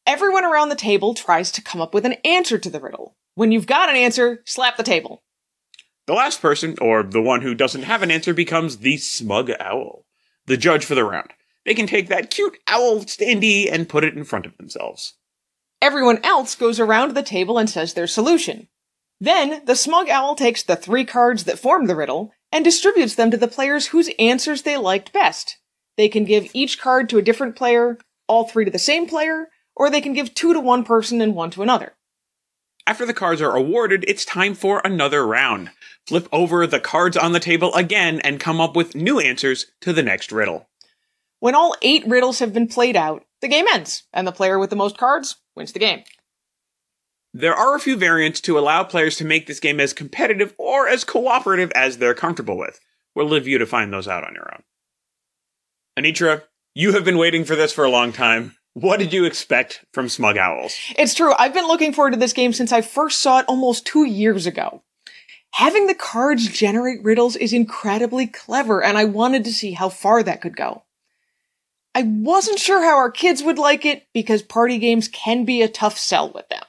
[0.05, 3.15] Everyone around the table tries to come up with an answer to the riddle.
[3.33, 5.23] When you've got an answer, slap the table.
[6.05, 10.05] The last person, or the one who doesn't have an answer, becomes the smug owl,
[10.45, 11.31] the judge for the round.
[11.65, 15.15] They can take that cute owl standee and put it in front of themselves.
[15.81, 18.67] Everyone else goes around the table and says their solution.
[19.19, 23.31] Then, the smug owl takes the three cards that form the riddle and distributes them
[23.31, 25.57] to the players whose answers they liked best.
[25.97, 27.97] They can give each card to a different player,
[28.27, 31.35] all three to the same player, or they can give two to one person and
[31.35, 31.93] one to another.
[32.87, 35.71] After the cards are awarded, it's time for another round.
[36.05, 39.91] Flip over the cards on the table again and come up with new answers to
[39.91, 40.67] the next riddle.
[41.39, 44.69] When all eight riddles have been played out, the game ends, and the player with
[44.69, 46.03] the most cards wins the game.
[47.37, 50.87] There are a few variants to allow players to make this game as competitive or
[50.87, 52.79] as cooperative as they're comfortable with.
[53.13, 54.63] We'll leave you to find those out on your own.
[55.99, 56.43] Anitra,
[56.73, 58.55] you have been waiting for this for a long time.
[58.73, 60.77] What did you expect from Smug Owls?
[60.97, 61.33] It's true.
[61.37, 64.45] I've been looking forward to this game since I first saw it almost two years
[64.45, 64.81] ago.
[65.55, 70.23] Having the cards generate riddles is incredibly clever, and I wanted to see how far
[70.23, 70.83] that could go.
[71.93, 75.67] I wasn't sure how our kids would like it because party games can be a
[75.67, 76.63] tough sell with them.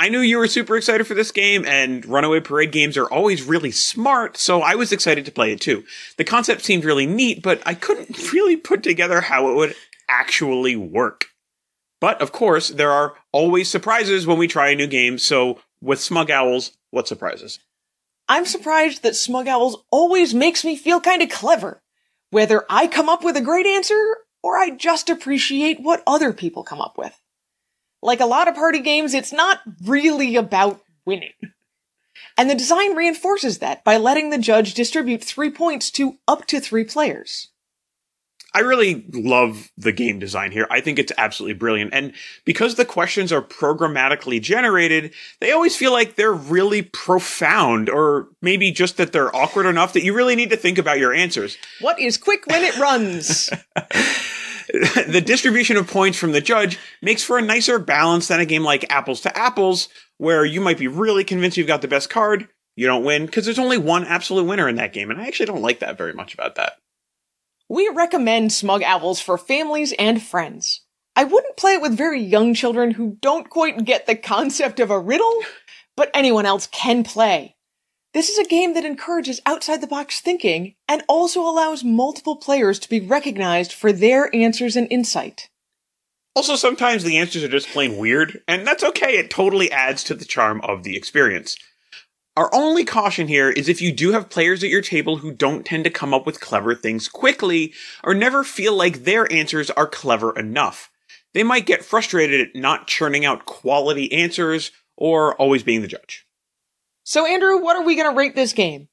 [0.00, 3.42] I knew you were super excited for this game, and Runaway Parade games are always
[3.42, 5.82] really smart, so I was excited to play it too.
[6.18, 9.74] The concept seemed really neat, but I couldn't really put together how it would
[10.08, 11.26] actually work.
[12.00, 16.00] But of course, there are always surprises when we try a new game, so with
[16.00, 17.58] Smug Owls, what surprises?
[18.28, 21.82] I'm surprised that Smug Owls always makes me feel kind of clever.
[22.30, 26.62] Whether I come up with a great answer or I just appreciate what other people
[26.62, 27.20] come up with.
[28.02, 31.32] Like a lot of party games, it's not really about winning.
[32.36, 36.60] And the design reinforces that by letting the judge distribute three points to up to
[36.60, 37.48] three players.
[38.54, 40.66] I really love the game design here.
[40.70, 41.92] I think it's absolutely brilliant.
[41.92, 42.14] And
[42.46, 48.70] because the questions are programmatically generated, they always feel like they're really profound, or maybe
[48.70, 51.58] just that they're awkward enough that you really need to think about your answers.
[51.80, 53.50] What is quick when it runs?
[55.08, 58.62] the distribution of points from the judge makes for a nicer balance than a game
[58.62, 62.48] like Apples to Apples, where you might be really convinced you've got the best card,
[62.76, 65.10] you don't win, because there's only one absolute winner in that game.
[65.10, 66.74] And I actually don't like that very much about that.
[67.68, 70.82] we recommend Smug Owls for families and friends.
[71.16, 74.90] I wouldn't play it with very young children who don't quite get the concept of
[74.90, 75.42] a riddle,
[75.96, 77.56] but anyone else can play.
[78.14, 82.78] This is a game that encourages outside the box thinking and also allows multiple players
[82.78, 85.50] to be recognized for their answers and insight.
[86.34, 89.18] Also, sometimes the answers are just plain weird, and that's okay.
[89.18, 91.56] It totally adds to the charm of the experience.
[92.36, 95.66] Our only caution here is if you do have players at your table who don't
[95.66, 99.88] tend to come up with clever things quickly, or never feel like their answers are
[99.88, 100.90] clever enough.
[101.34, 106.27] They might get frustrated at not churning out quality answers, or always being the judge.
[107.10, 108.88] So, Andrew, what are we going to rate this game?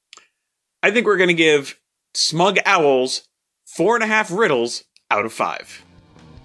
[0.82, 1.78] I think we're going to give
[2.14, 3.28] Smug Owls
[3.66, 5.84] four and a half riddles out of five.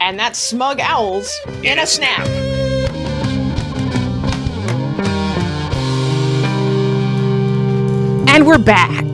[0.01, 2.27] And that's Smug Owls in a snap.
[8.35, 9.05] And we're back.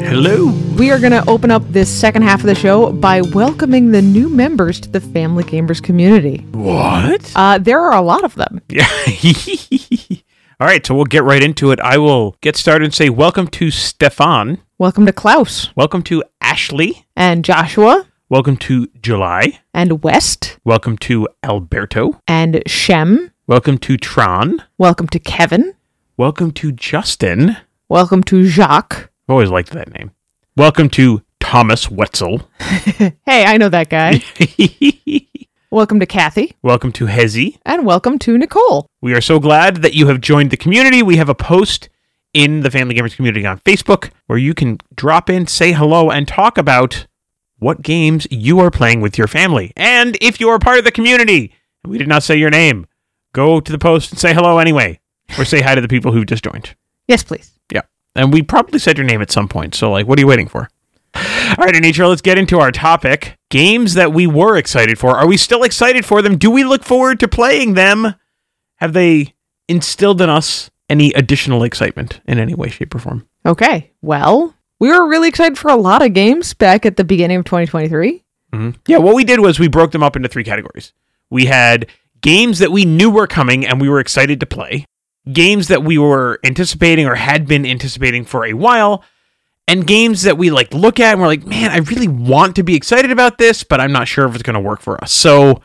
[0.00, 0.52] Hello.
[0.78, 4.02] We are going to open up this second half of the show by welcoming the
[4.02, 6.46] new members to the Family Gamers community.
[6.52, 7.32] What?
[7.34, 8.60] Uh, there are a lot of them.
[8.68, 8.86] Yeah.
[10.60, 11.80] All right, so we'll get right into it.
[11.80, 14.60] I will get started and say welcome to Stefan.
[14.78, 17.06] Welcome to Klaus Welcome to Ashley.
[17.16, 19.60] and Joshua Welcome to July.
[19.72, 22.20] and West Welcome to Alberto.
[22.28, 23.32] and Shem.
[23.46, 24.62] Welcome to Tron.
[24.78, 25.74] Welcome to Kevin.
[26.16, 27.56] Welcome to Justin.
[27.88, 29.10] Welcome to Jacques.
[29.28, 30.12] I've always liked that name.
[30.56, 32.48] Welcome to Thomas Wetzel.
[33.26, 34.22] Hey, I know that guy.
[35.74, 36.54] welcome to Kathy.
[36.62, 37.58] welcome to Hezi.
[37.66, 38.86] And welcome to Nicole.
[39.02, 41.02] We are so glad that you have joined the community.
[41.02, 41.88] We have a post
[42.32, 46.28] in the Family Gamers community on Facebook where you can drop in, say hello, and
[46.28, 47.08] talk about
[47.58, 49.72] what games you are playing with your family.
[49.74, 51.52] And if you are part of the community
[51.84, 52.86] we did not say your name,
[53.32, 55.00] go to the post and say hello anyway,
[55.36, 56.76] or say hi to the people who've just joined.
[57.08, 57.50] Yes, please.
[57.72, 57.82] Yeah.
[58.14, 59.74] And we probably said your name at some point.
[59.74, 60.70] So, like, what are you waiting for?
[61.56, 63.38] All right, Anitra, let's get into our topic.
[63.48, 65.16] Games that we were excited for.
[65.16, 66.36] Are we still excited for them?
[66.36, 68.14] Do we look forward to playing them?
[68.78, 69.34] Have they
[69.68, 73.28] instilled in us any additional excitement in any way, shape, or form?
[73.46, 73.92] Okay.
[74.02, 77.44] Well, we were really excited for a lot of games back at the beginning of
[77.44, 78.24] 2023.
[78.52, 78.70] Mm-hmm.
[78.88, 80.92] Yeah, what we did was we broke them up into three categories.
[81.30, 81.86] We had
[82.20, 84.86] games that we knew were coming and we were excited to play,
[85.32, 89.04] games that we were anticipating or had been anticipating for a while,
[89.66, 92.62] and games that we like look at and we're like, man, I really want to
[92.62, 95.12] be excited about this, but I'm not sure if it's going to work for us.
[95.12, 95.62] So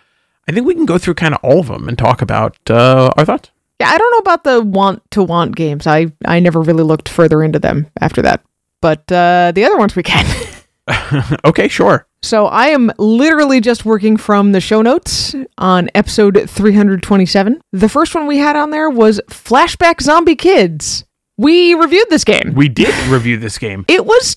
[0.47, 3.11] I think we can go through kind of all of them and talk about uh,
[3.17, 3.51] our thoughts.
[3.79, 5.87] Yeah, I don't know about the want to want games.
[5.87, 8.43] I I never really looked further into them after that.
[8.81, 10.25] But uh, the other ones we can.
[11.45, 12.07] okay, sure.
[12.23, 17.61] so I am literally just working from the show notes on episode 327.
[17.71, 21.05] The first one we had on there was Flashback Zombie Kids.
[21.39, 22.53] We reviewed this game.
[22.53, 23.85] We did review this game.
[23.87, 24.35] It was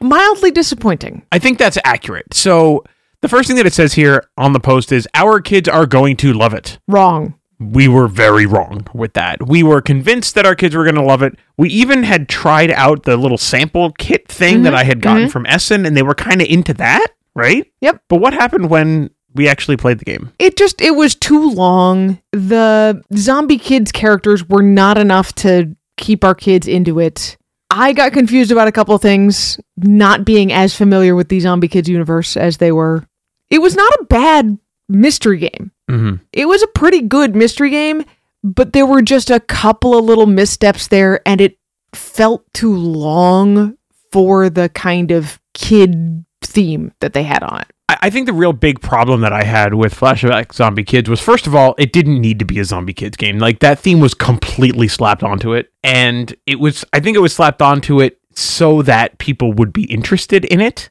[0.00, 1.26] mildly disappointing.
[1.30, 2.32] I think that's accurate.
[2.32, 2.82] So
[3.20, 6.16] the first thing that it says here on the post is our kids are going
[6.16, 6.78] to love it.
[6.88, 7.34] Wrong.
[7.58, 9.46] we were very wrong with that.
[9.46, 11.38] We were convinced that our kids were going to love it.
[11.58, 15.24] We even had tried out the little sample kit thing that mm-hmm, I had gotten
[15.24, 15.30] mm-hmm.
[15.30, 17.70] from Essen, and they were kind of into that, right?
[17.82, 18.04] Yep.
[18.08, 20.32] But what happened when we actually played the game?
[20.38, 26.24] it just it was too long the zombie kids characters were not enough to keep
[26.24, 27.36] our kids into it.
[27.70, 31.68] I got confused about a couple of things not being as familiar with the zombie
[31.68, 33.06] kids universe as they were.
[33.48, 34.58] It was not a bad
[34.88, 35.70] mystery game.
[35.90, 36.22] Mm-hmm.
[36.32, 38.04] it was a pretty good mystery game
[38.44, 41.58] but there were just a couple of little missteps there and it
[41.94, 43.76] felt too long
[44.12, 48.52] for the kind of kid theme that they had on it I, think the real
[48.52, 52.20] big problem that I had with Flashback Zombie Kids was, first of all, it didn't
[52.20, 53.38] need to be a Zombie Kids game.
[53.38, 56.84] Like that theme was completely slapped onto it, and it was.
[56.92, 60.90] I think it was slapped onto it so that people would be interested in it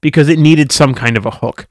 [0.00, 1.66] because it needed some kind of a hook.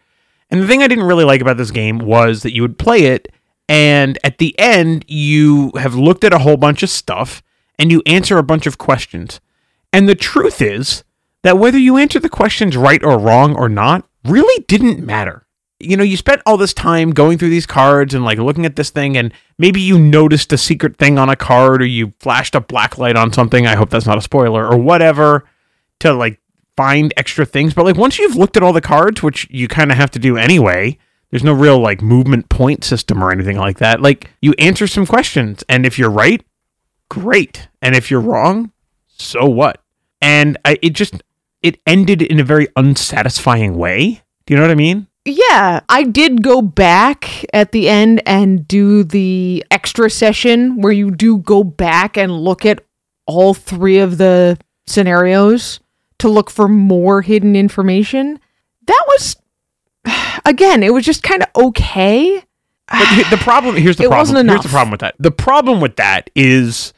[0.50, 3.06] And the thing I didn't really like about this game was that you would play
[3.06, 3.28] it,
[3.68, 7.42] and at the end, you have looked at a whole bunch of stuff
[7.78, 9.42] and you answer a bunch of questions.
[9.92, 11.04] And the truth is
[11.44, 15.46] that whether you answer the questions right or wrong or not really didn't matter.
[15.80, 18.76] You know, you spent all this time going through these cards and like looking at
[18.76, 22.56] this thing, and maybe you noticed a secret thing on a card or you flashed
[22.56, 23.68] a black light on something.
[23.68, 25.44] I hope that's not a spoiler or whatever
[26.00, 26.40] to like
[26.78, 27.74] find extra things.
[27.74, 30.20] But like once you've looked at all the cards, which you kind of have to
[30.20, 30.98] do anyway,
[31.32, 34.02] there's no real like movement point system or anything like that.
[34.02, 36.42] Like you answer some questions, and if you're right,
[37.10, 37.68] great.
[37.82, 38.72] And if you're wrong,
[39.08, 39.82] so what?
[40.22, 41.22] And I, it just
[41.62, 44.22] it ended in a very unsatisfying way.
[44.46, 45.08] Do you know what I mean?
[45.26, 51.10] Yeah, I did go back at the end and do the extra session where you
[51.10, 52.84] do go back and look at
[53.26, 55.80] all three of the scenarios
[56.20, 58.40] to look for more hidden information.
[58.86, 59.36] That was,
[60.46, 62.44] again, it was just kind of okay.
[62.88, 64.36] But the problem here's the It problem.
[64.36, 65.16] wasn't Here's the problem with that.
[65.18, 66.94] The problem with that is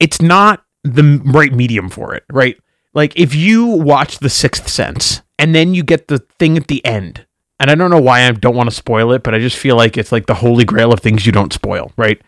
[0.00, 2.58] it's not the right medium for it, right?
[2.92, 6.84] Like if you watch The Sixth Sense and then you get the thing at the
[6.84, 7.26] end
[7.60, 9.76] and I don't know why I don't want to spoil it, but I just feel
[9.76, 12.20] like it's like the holy grail of things you don't spoil, right?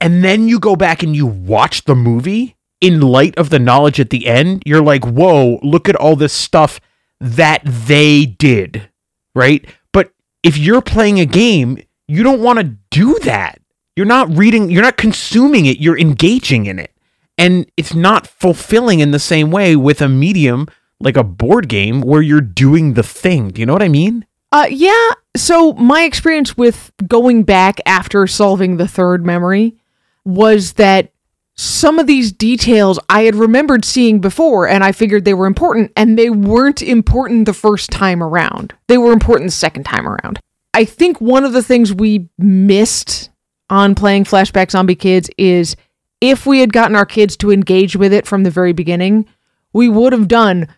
[0.00, 4.00] And then you go back and you watch the movie in light of the knowledge
[4.00, 6.80] at the end, you're like, whoa, look at all this stuff
[7.20, 8.88] that they did,
[9.34, 9.66] right?
[9.92, 13.60] But if you're playing a game, you don't want to do that.
[13.96, 16.94] You're not reading, you're not consuming it, you're engaging in it.
[17.36, 20.66] And it's not fulfilling in the same way with a medium
[21.00, 23.48] like a board game where you're doing the thing.
[23.48, 24.26] Do you know what I mean?
[24.52, 25.10] Uh, yeah.
[25.36, 29.76] So my experience with going back after solving the third memory
[30.24, 31.12] was that
[31.56, 35.92] some of these details I had remembered seeing before and I figured they were important
[35.96, 38.74] and they weren't important the first time around.
[38.86, 40.40] They were important the second time around.
[40.72, 43.30] I think one of the things we missed
[43.68, 45.76] on playing Flashback Zombie Kids is
[46.20, 49.26] if we had gotten our kids to engage with it from the very beginning,
[49.72, 50.68] we would have done,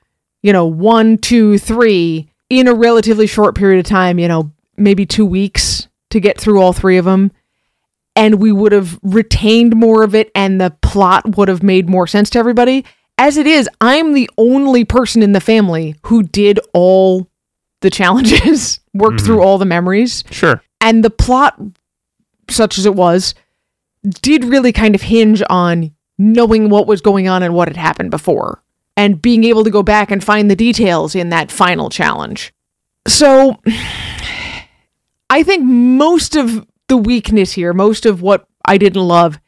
[0.43, 5.07] you know, one, two, three in a relatively short period of time, you know, maybe
[5.07, 7.30] two weeks to get through all three of them.
[8.14, 12.07] And we would have retained more of it and the plot would have made more
[12.07, 12.84] sense to everybody.
[13.16, 17.28] As it is, I'm the only person in the family who did all
[17.80, 19.24] the challenges, worked Mhm.
[19.26, 20.62] through all the memories Sure.
[20.80, 21.59] and the plot
[22.51, 23.34] such as it was
[24.20, 28.11] did really kind of hinge on knowing what was going on and what had happened
[28.11, 28.62] before
[28.97, 32.53] and being able to go back and find the details in that final challenge
[33.07, 33.57] so
[35.30, 39.38] i think most of the weakness here most of what i didn't love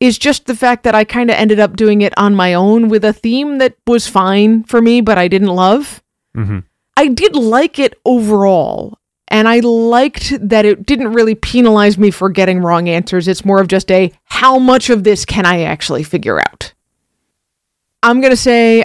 [0.00, 2.88] is just the fact that i kind of ended up doing it on my own
[2.88, 6.02] with a theme that was fine for me but i didn't love
[6.36, 6.60] Mm-hmm.
[6.96, 8.98] I did like it overall.
[9.28, 13.28] And I liked that it didn't really penalize me for getting wrong answers.
[13.28, 16.74] It's more of just a how much of this can I actually figure out?
[18.02, 18.84] I'm going to say,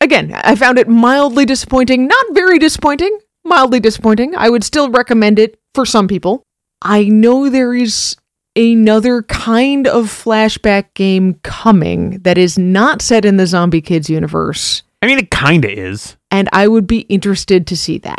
[0.00, 2.06] again, I found it mildly disappointing.
[2.06, 4.34] Not very disappointing, mildly disappointing.
[4.36, 6.42] I would still recommend it for some people.
[6.82, 8.16] I know there is
[8.56, 14.82] another kind of flashback game coming that is not set in the Zombie Kids universe,
[15.00, 16.16] I mean, it kind of is.
[16.30, 18.18] and I would be interested to see that.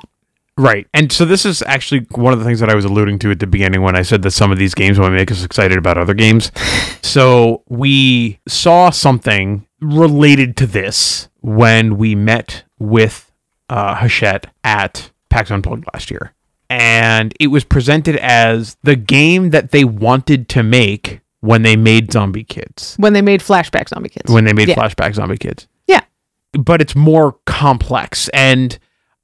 [0.57, 0.87] Right.
[0.93, 3.39] And so this is actually one of the things that I was alluding to at
[3.39, 5.97] the beginning when I said that some of these games will make us excited about
[5.97, 6.51] other games.
[7.01, 13.31] so we saw something related to this when we met with
[13.69, 16.33] uh, Hachette at PAX Unplugged last year.
[16.69, 22.11] And it was presented as the game that they wanted to make when they made
[22.11, 22.95] Zombie Kids.
[22.97, 24.31] when they made flashback zombie kids.
[24.31, 24.75] When they made Yeah.
[24.75, 25.67] Flashback Zombie Kids.
[25.87, 26.01] Yeah.
[26.53, 28.27] But it's more complex.
[28.29, 28.77] And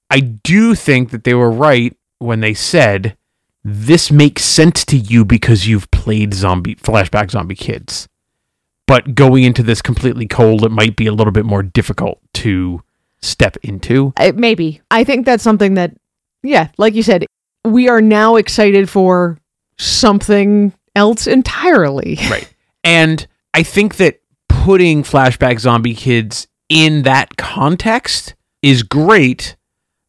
[0.10, 3.18] I do think that they were right when they said
[3.64, 8.08] this makes sense to you because you've played zombie flashback zombie kids.
[8.88, 12.84] But going into this completely cold, it might be a little bit more difficult to
[13.22, 14.14] step into.
[14.18, 14.82] Uh, maybe.
[14.92, 15.96] I think that's something that,
[16.44, 17.26] yeah, like you said,
[17.64, 19.40] we are now excited for
[19.78, 22.20] something else entirely.
[22.30, 22.52] Right.
[22.84, 23.26] And
[23.56, 29.56] I think that putting flashback zombie kids in that context is great.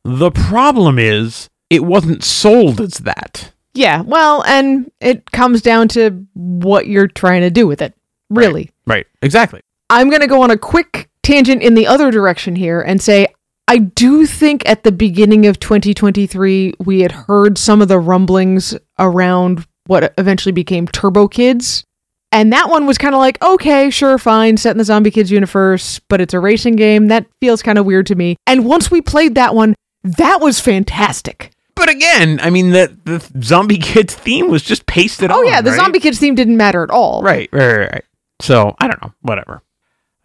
[0.05, 3.53] The problem is it wasn't sold as that.
[3.74, 7.95] Yeah, well, and it comes down to what you're trying to do with it,
[8.31, 8.70] really.
[8.87, 9.07] Right.
[9.22, 9.61] Exactly.
[9.91, 13.29] I'm going to go on a quick tangent in the other direction here and say
[13.68, 18.77] I do think at the beginning of 2023 we had heard some of the rumblings
[18.99, 21.85] around what eventually became Turbo Kids.
[22.33, 25.31] And that one was kind of like, okay, sure, fine, set in the Zombie Kids
[25.31, 27.09] universe, but it's a racing game.
[27.09, 28.37] That feels kind of weird to me.
[28.47, 31.53] And once we played that one, that was fantastic.
[31.74, 35.39] But again, I mean the the zombie kids theme was just pasted on.
[35.39, 35.81] Oh, yeah, the right?
[35.81, 37.22] Zombie Kids theme didn't matter at all.
[37.22, 38.05] Right, right, right, right.
[38.41, 39.62] So I don't know, whatever.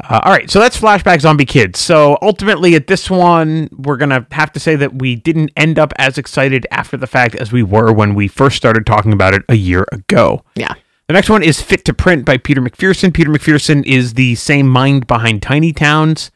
[0.04, 1.80] Uh, all right, so that's flashback zombie kids.
[1.80, 5.94] So ultimately, at this one, we're gonna have to say that we didn't end up
[5.98, 9.44] as excited after the fact as we were when we first started talking about it
[9.50, 10.44] a year ago.
[10.56, 10.74] Yeah.
[11.08, 13.14] The next one is Fit to Print by Peter McPherson.
[13.14, 16.32] Peter McPherson is the same mind behind Tiny Towns.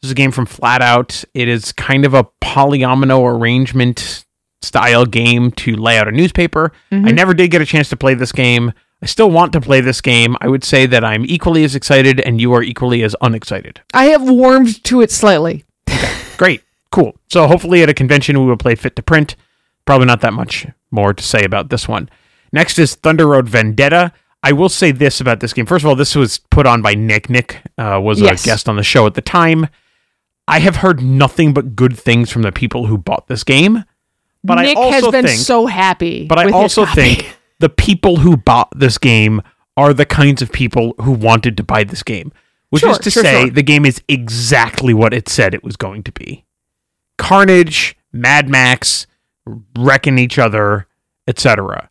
[0.00, 1.24] This is a game from Flat Out.
[1.34, 4.24] It is kind of a polyomino arrangement
[4.62, 6.72] style game to lay out a newspaper.
[6.92, 8.72] I never did get a chance to play this game.
[9.02, 10.36] I still want to play this game.
[10.40, 13.80] I would say that I'm equally as excited and you are equally as unexcited.
[13.94, 15.64] I have warmed to it slightly.
[16.36, 16.62] Great.
[16.92, 17.16] Cool.
[17.30, 19.36] So hopefully at a convention we will play Fit to Print.
[19.86, 22.10] Probably not that much more to say about this one.
[22.52, 24.12] Next is Thunder Road Vendetta.
[24.42, 25.66] I will say this about this game.
[25.66, 27.28] First of all, this was put on by Nick.
[27.30, 28.42] Nick uh, was Yes.
[28.42, 29.66] a guest on the show at the time.
[30.48, 33.84] I have heard nothing but good things from the people who bought this game.
[34.42, 36.26] But Nick I has been think, so happy.
[36.26, 39.40] but I also think the people who bought this game
[39.76, 42.32] are the kinds of people who wanted to buy this game.
[42.70, 43.50] Which Sure, is to sure, say, sure.
[43.50, 46.44] the game is exactly what it said it was going to be.
[47.18, 49.06] Carnage, Mad Max,
[49.76, 50.86] wrecking each other,
[51.26, 51.90] etc.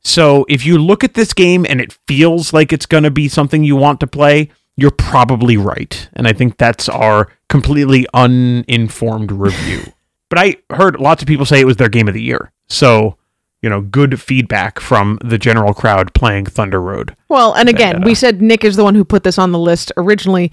[0.00, 3.28] So if you look at this game and it feels like it's going to be
[3.28, 6.08] something you want to play, you're probably right.
[6.14, 9.92] And I think that's our completely uninformed review.
[10.28, 12.52] but I heard lots of people say it was their game of the year.
[12.68, 13.16] So,
[13.62, 17.16] you know, good feedback from the general crowd playing Thunder Road.
[17.28, 18.08] Well, and again, Vendetta.
[18.08, 20.52] we said Nick is the one who put this on the list originally.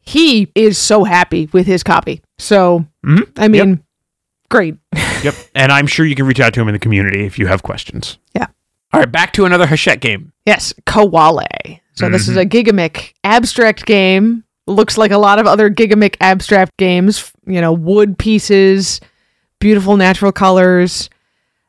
[0.00, 2.22] He is so happy with his copy.
[2.38, 3.28] So, Mhm.
[3.36, 3.82] I mean,
[4.50, 4.76] great.
[5.24, 5.34] Yep.
[5.56, 7.64] And I'm sure you can reach out to him in the community if you have
[7.64, 8.18] questions.
[8.36, 8.46] Yeah.
[8.92, 10.32] All right, back to another Hachette game.
[10.46, 11.80] Yes, Koale.
[11.94, 14.44] So this is a Gigamic abstract game.
[14.68, 17.32] Looks like a lot of other Gigamic abstract games.
[17.46, 19.00] You know, wood pieces,
[19.58, 21.10] beautiful natural colors.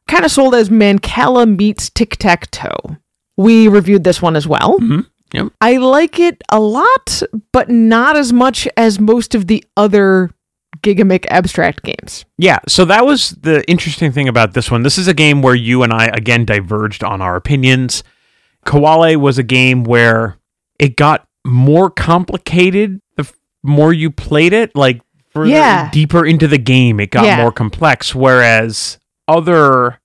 [0.10, 2.98] Kind of sold as Mancala meets Tic Tac Toe.
[3.38, 4.78] We reviewed this one as well.
[4.80, 5.06] Mhm.
[5.34, 5.48] Yep.
[5.62, 7.22] I like it a lot,
[7.54, 10.32] but not as much as most of the other
[10.82, 12.26] Gigamic abstract games.
[12.38, 14.84] Yeah, so that was the interesting thing about this one.
[14.84, 18.04] This is a game where you and I again diverged on our opinions.
[18.66, 20.38] Koale was a game where
[20.80, 23.34] it got more complicated the f-
[23.64, 25.02] more you played it, like
[25.34, 25.90] further Yeah.
[25.92, 27.38] deeper into the game, it got Yeah.
[27.38, 28.16] more complex.
[28.16, 28.98] Whereas
[29.28, 29.99] other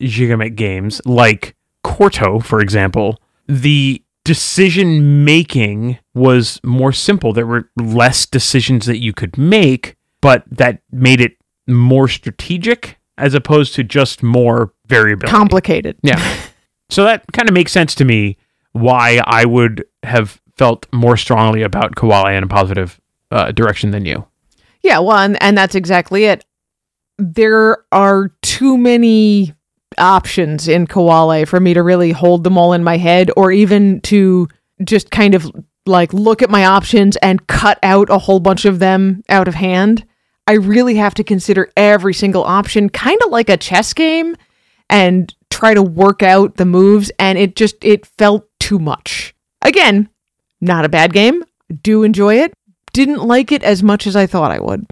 [0.00, 7.32] Gigamic games, like Quarto, for example, the decision making was more simple.
[7.32, 11.36] There were less decisions that you could make, but that made it
[11.66, 15.30] more strategic as opposed to just more variability.
[15.30, 15.96] Complicated.
[16.02, 16.36] Yeah.
[16.90, 18.36] so that kind of makes sense to me
[18.72, 24.04] why I would have felt more strongly about Koale in a positive uh, direction than
[24.04, 24.26] you.
[24.82, 26.44] Yeah, well, and, and that's exactly it.
[27.18, 29.54] There are too many
[30.00, 34.00] options in Koale for me to really hold them all in my head or even
[34.02, 34.48] to
[34.84, 35.50] just kind of
[35.86, 39.54] like look at my options and cut out a whole bunch of them out of
[39.54, 40.04] hand.
[40.46, 44.36] I really have to consider every single option, kind of like a chess game,
[44.88, 47.12] and try to work out the moves.
[47.18, 49.34] And it just it felt too much.
[49.62, 50.08] Again,
[50.60, 51.44] not a bad game.
[51.82, 52.52] Do enjoy it.
[52.92, 54.86] Didn't like it as much as I thought I would.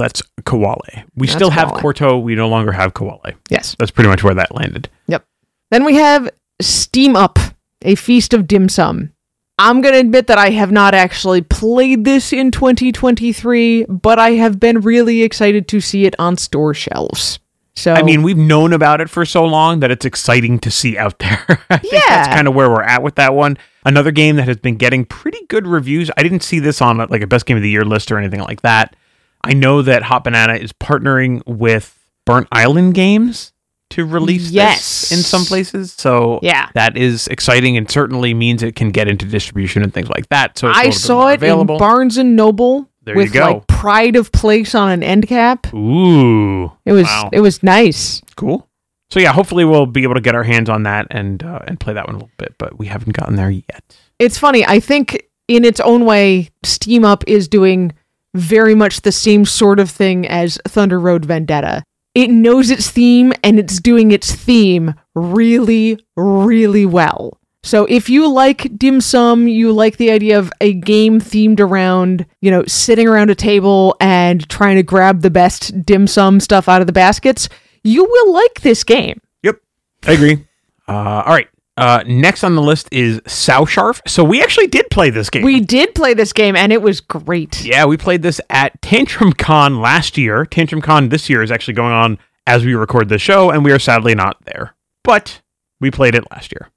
[0.00, 1.04] That's Koale.
[1.14, 1.80] We That's still have Koale.
[1.80, 2.18] Quarto.
[2.18, 3.34] We no longer have Koale.
[3.50, 3.76] Yes.
[3.78, 4.88] That's pretty much where that landed.
[5.08, 5.24] Yep.
[5.70, 6.30] Then we have
[6.60, 7.38] Steam Up,
[7.82, 9.12] a feast of dim sum.
[9.58, 14.30] I'm going to admit that I have not actually played this in 2023, but I
[14.32, 17.38] have been really excited to see it on store shelves.
[17.76, 20.96] So I mean, we've known about it for so long that it's exciting to see
[20.98, 21.44] out there.
[21.70, 22.00] I think Yeah.
[22.08, 23.58] that's kind of where we're at with that one.
[23.84, 26.10] Another game that has been getting pretty good reviews.
[26.16, 28.40] I didn't see this on like a best game of the year list or anything
[28.40, 28.96] like that.
[29.44, 33.52] I know that Hot Banana is partnering with Burnt Island Games
[33.90, 35.08] to release Yes.
[35.08, 35.92] this in some places.
[35.92, 36.68] So Yeah.
[36.74, 40.56] that is exciting and certainly means it can get into distribution and things like that.
[40.58, 41.74] So I saw it available.
[41.76, 45.72] in Barnes and Noble There with like pride of place on an end cap.
[45.74, 47.30] Ooh, It was wow.
[47.32, 48.22] it was nice.
[48.36, 48.68] Cool.
[49.10, 51.80] So yeah, hopefully we'll be able to get our hands on that and uh, and
[51.80, 53.82] play that one a little bit, but we haven't gotten there yet.
[54.20, 54.64] It's funny.
[54.64, 57.92] I think in its own way, Steam Up is doing
[58.34, 61.82] very much the same sort of thing as Thunder Road Vendetta.
[62.14, 67.38] It knows its theme and it's doing its theme really, really well.
[67.62, 72.24] So if you like dim sum, you like the idea of a game themed around,
[72.40, 76.68] you know, sitting around a table and trying to grab the best dim sum stuff
[76.68, 77.48] out of the baskets,
[77.84, 79.20] you will like this game.
[79.42, 79.60] Yep,
[80.06, 80.44] I agree.
[80.88, 81.48] Uh, all right.
[81.80, 84.00] Uh, next on the list is Sau Scharf.
[84.06, 85.42] So we actually did play this game.
[85.44, 87.64] We did play this game and it was great.
[87.64, 90.44] yeah, we played this at Tantrum Con last year.
[90.44, 93.70] Tantrum Con this year is actually going on as we record the show, and we
[93.72, 94.74] are sadly not there.
[95.04, 95.40] But
[95.80, 96.68] we played it last year.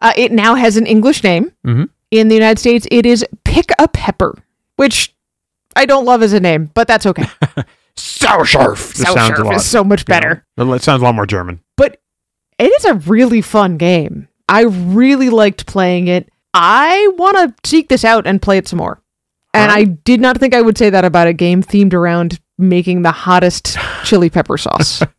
[0.00, 1.52] Uh, it now has an English name.
[1.66, 1.88] Mhm.
[2.10, 4.36] In the United States, it is Pick a Pepper,
[4.76, 5.14] which
[5.76, 7.26] I don't love as a name, but that's okay.
[7.96, 8.94] Sau Scharf.
[8.94, 9.54] This sounds a lot.
[9.56, 10.46] is so much you know, better.
[10.74, 11.60] it sounds a lot more German.
[11.76, 12.00] But
[12.58, 14.26] it is a really fun game.
[14.50, 16.28] I really liked playing it.
[16.52, 19.00] I want to seek this out and play it some more.
[19.54, 23.02] And I did not think I would say that about a game themed around making
[23.02, 25.02] the hottest chili pepper sauce.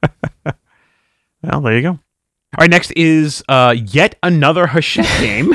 [1.44, 1.90] Well, there you go.
[1.90, 2.00] All
[2.60, 5.54] right, next is uh, yet another Hachette game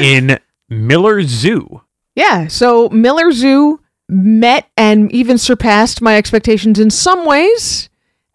[0.00, 0.38] in
[0.68, 1.82] Miller Zoo.
[2.14, 7.88] Yeah, so Miller Zoo met and even surpassed my expectations in some ways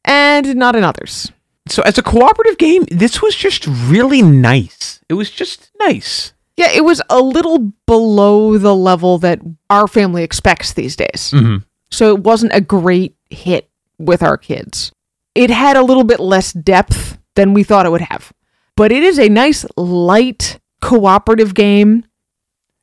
[0.04, 1.32] and not in others.
[1.70, 5.00] So, as a cooperative game, this was just really nice.
[5.10, 6.34] It was just nice.
[6.58, 9.40] Yeah, it was a little below the level that
[9.70, 11.32] our family expects these days.
[11.32, 11.58] Mm-hmm.
[11.92, 14.92] So it wasn't a great hit with our kids.
[15.36, 18.34] It had a little bit less depth than we thought it would have.
[18.76, 22.06] But it is a nice, light, cooperative game.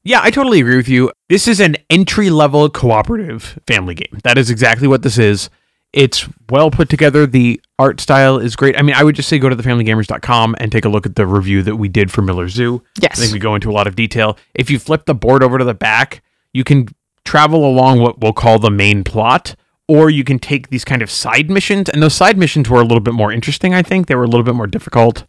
[0.04, 1.10] Yeah, I totally agree with you.
[1.28, 4.20] This is an entry level cooperative family game.
[4.22, 5.50] That is exactly what this is.
[5.94, 7.24] It's well put together.
[7.24, 8.76] The art style is great.
[8.76, 11.24] I mean, I would just say go to thefamilygamers.com and take a look at the
[11.24, 12.82] review that we did for Miller Zoo.
[13.00, 13.12] Yes.
[13.16, 14.36] I think we go into a lot of detail.
[14.54, 16.22] If you flip the board over to the back,
[16.52, 16.88] you can
[17.24, 19.54] travel along what we'll call the main plot,
[19.86, 21.88] or you can take these kind of side missions.
[21.88, 24.08] And those side missions were a little bit more interesting, I think.
[24.08, 25.24] They were a little bit more difficult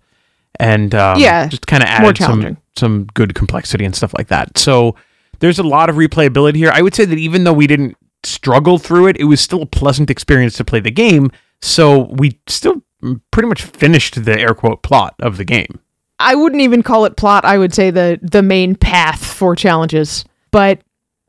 [0.60, 4.58] and um, Yeah, just kind of added some, some good complexity and stuff like that.
[4.58, 4.96] So
[5.40, 6.72] there's a lot of replayability here.
[6.74, 9.68] I would say that even though we didn't struggle through it, it was still a
[9.68, 11.32] pleasant experience to play the game.
[11.62, 12.84] So we still
[13.32, 15.80] pretty much finished the air quote plot of the game.
[16.20, 17.46] I wouldn't even call it plot.
[17.46, 20.26] I would say the the main path for challenges.
[20.52, 20.82] But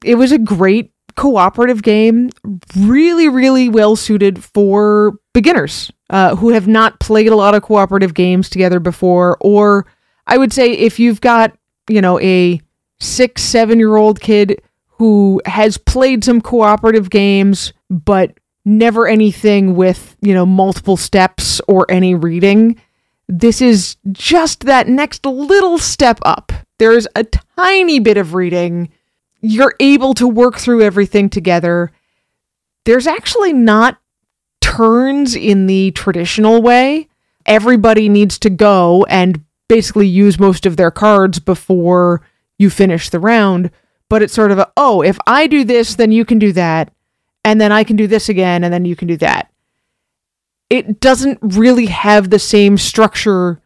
[0.04, 2.30] it was a great cooperative game,
[2.76, 8.14] really, really well suited for beginners uh, who have not played a lot of cooperative
[8.14, 9.36] games together before.
[9.40, 9.86] Or
[10.26, 11.56] I would say if you've got
[11.88, 12.60] you know a
[13.00, 14.62] six, seven year old kid
[14.98, 21.86] who has played some cooperative games, but never anything with you know multiple steps or
[21.90, 22.80] any reading
[23.28, 26.52] this is just that next little step up.
[26.78, 27.24] There's a
[27.56, 28.90] tiny bit of reading.
[29.40, 31.90] You're able to work through everything together.
[32.84, 33.98] There's actually not
[34.60, 37.08] turns in the traditional way.
[37.46, 42.22] Everybody needs to go and basically use most of their cards before
[42.58, 43.70] you finish the round.
[44.08, 46.92] But it's sort of a, oh, if I do this, then you can do that.
[47.44, 49.50] And then I can do this again, and then you can do that
[50.70, 53.60] it doesn't really have the same structure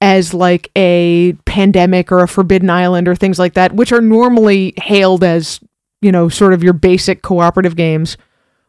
[0.00, 4.74] as like a pandemic or a forbidden island or things like that which are normally
[4.76, 5.60] hailed as
[6.00, 8.16] you know sort of your basic cooperative games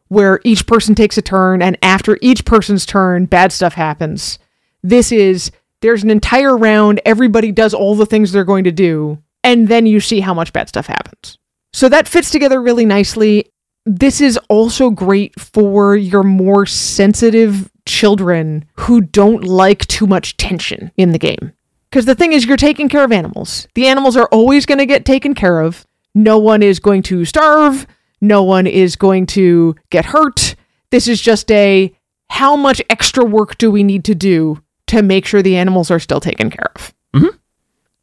[0.09, 4.37] where each person takes a turn and after each person's turn bad stuff happens
[4.83, 5.51] this is
[5.81, 9.85] there's an entire round everybody does all the things they're going to do and then
[9.85, 11.37] you see how much bad stuff happens
[11.73, 13.45] so that fits together really nicely
[13.85, 20.91] this is also great for your more sensitive children who don't like too much tension
[20.95, 21.51] in the game.
[21.89, 23.67] Because the thing is, you're taking care of animals.
[23.75, 25.85] The animals are always going to get taken care of.
[26.15, 27.85] No one is going to starve.
[28.21, 30.55] No one is going to get hurt.
[30.91, 31.93] This is just a
[32.29, 35.99] how much extra work do we need to do to make sure the animals are
[35.99, 36.93] still taken care of?
[37.15, 37.37] Mhm.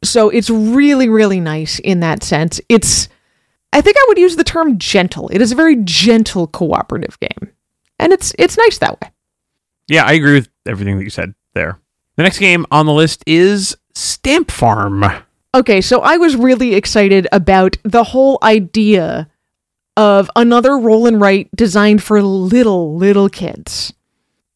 [0.03, 2.59] So it's really, really nice in that sense.
[2.69, 3.07] It's
[3.73, 5.29] I think I would use the term gentle.
[5.29, 7.51] It is a very gentle cooperative game.
[7.99, 9.11] And it's it's nice that way.
[9.87, 11.79] Yeah, I agree with everything that you said there.
[12.15, 15.05] The next game on the list is Stamp Farm.
[15.53, 19.29] Okay, so I was really excited about the whole idea
[19.97, 23.93] of another roll and write designed for little, little kids.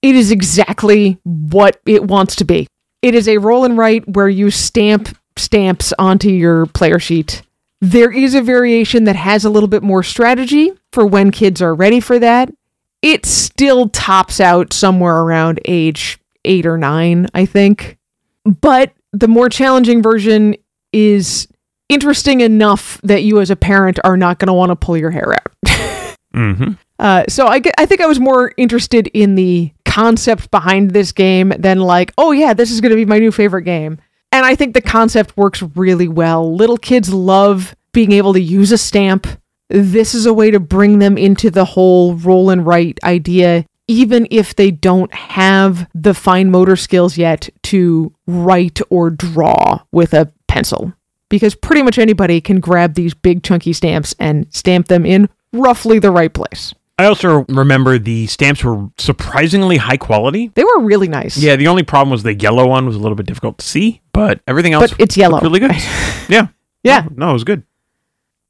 [0.02, 2.68] It is exactly what it wants to be.
[3.02, 7.42] It is a roll and write where you stamp stamps onto your player sheet.
[7.82, 11.76] There is a variation that has a little bit more strategy for when kids are
[11.76, 12.52] ready for that.
[13.02, 17.98] It still tops out somewhere around age eight or nine, I think.
[18.44, 20.56] But the more challenging version
[20.92, 21.48] is
[21.90, 25.12] interesting enough that you as a parent are not going to want to pull your
[25.12, 25.52] hair out.
[26.36, 26.74] Mm-hmm.
[27.00, 31.54] Uh, so I, I think I was more interested in the concept behind this game
[31.58, 34.00] than like, oh yeah, this is going to be my new favorite game.
[34.36, 36.54] And I think the concept works really well.
[36.54, 39.28] Little kids love being able to use a stamp.
[39.70, 44.28] This is a way to bring them into the whole roll and write idea, even
[44.30, 50.30] if they don't have the fine motor skills yet to write or draw with a
[50.50, 50.92] pencil.
[51.30, 55.98] Because pretty much anybody can grab these big chunky stamps and stamp them in roughly
[55.98, 56.74] the right place.
[56.98, 60.50] I also remember the stamps were surprisingly high quality.
[60.56, 61.38] They were really nice.
[61.38, 64.02] Yeah, the only problem was the yellow one was a little bit difficult to see,
[64.14, 65.42] but everything else But it's yellow.
[65.42, 65.72] really good.
[66.30, 66.48] yeah.
[66.84, 67.02] Yeah.
[67.12, 67.64] No, no, it was good.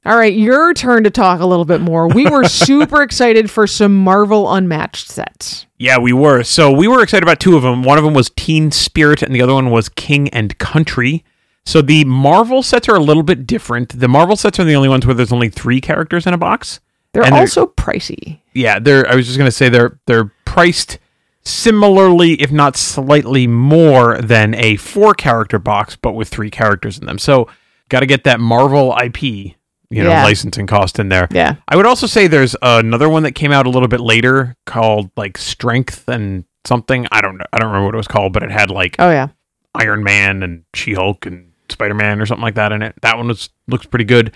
[0.04, 2.06] All right, your turn to talk a little bit more.
[2.06, 5.66] We were super excited for some Marvel Unmatched sets.
[5.78, 6.44] Yeah, we were.
[6.44, 7.82] So we were excited about two of them.
[7.82, 11.24] One of them was Teen Spirit, and the other one was King and Country.
[11.64, 13.98] So the Marvel sets are a little bit different.
[13.98, 16.78] The Marvel sets are the only ones where there's only three characters in a box.
[17.16, 18.40] They're And they're- also pricey.
[18.52, 19.08] Yeah, they're.
[19.10, 20.98] I was just gonna say they're they're priced
[21.44, 27.06] similarly, if not slightly more than a four character box, but with three characters in
[27.06, 27.18] them.
[27.18, 27.48] So
[27.88, 30.24] got to get that Marvel IP, you know, Yeah.
[30.24, 31.28] licensing cost in there.
[31.30, 31.54] Yeah.
[31.68, 35.10] I would also say there's another one that came out a little bit later called
[35.16, 37.06] like Strength and something.
[37.12, 37.44] I don't know.
[37.52, 39.28] I don't remember what it was called, but it had like Oh yeah.
[39.76, 42.94] Iron Man and She Hulk and Spider Man or something like that in it.
[43.02, 44.32] That one was looks pretty good.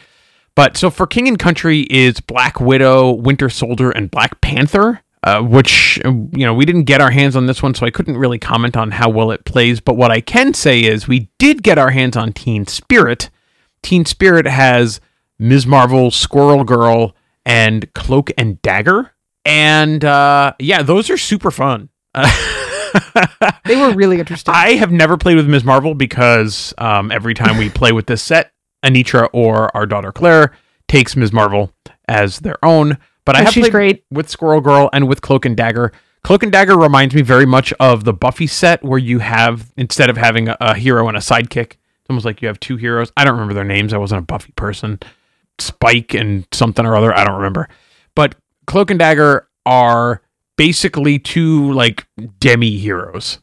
[0.61, 5.01] But so for King and Country is Black Widow, Winter Soldier, and Black Panther.
[5.23, 8.19] Uh, which you know we didn't get our hands on this one, so I couldn't
[8.19, 9.81] really comment on how well it plays.
[9.81, 13.31] But what I can say is we did get our hands on Teen Spirit.
[13.83, 15.01] Teen Spirit has
[15.39, 15.67] Ms.
[15.67, 19.13] Marvel, Squirrel Girl, and Cloak and Dagger.
[19.47, 21.89] And uh, yeah, those are super fun.
[23.65, 24.53] They were really interesting.
[24.53, 25.65] I have never played with Ms.
[25.65, 28.53] Marvel because um, every time we play with this set,
[28.83, 30.53] Anitra or our daughter Claire
[30.89, 31.33] takes Ms.
[31.33, 31.73] Marvel
[32.09, 32.99] as their own.
[33.25, 34.05] But I have she's played great.
[34.11, 35.93] with Squirrel Girl and with Cloak and Dagger.
[36.23, 40.11] Cloak and Dagger reminds me very much of the Buffy set where you have instead
[40.11, 43.13] of having a, a hero and a sidekick, it's almost like you have two heroes.
[43.17, 43.93] I don't remember their names.
[43.93, 44.99] I wasn't a Buffy person.
[45.59, 47.15] Spike and something or other.
[47.15, 47.69] I don't remember.
[48.15, 48.35] But
[48.67, 50.23] Cloak and Dagger are
[50.57, 52.07] basically two like
[52.39, 53.39] demi heroes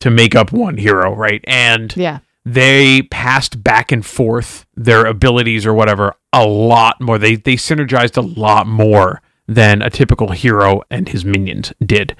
[0.00, 1.42] to make up one hero, right?
[1.44, 2.20] And yeah.
[2.44, 7.18] They passed back and forth their abilities or whatever a lot more.
[7.18, 12.16] They they synergized a lot more than a typical hero and his minions did.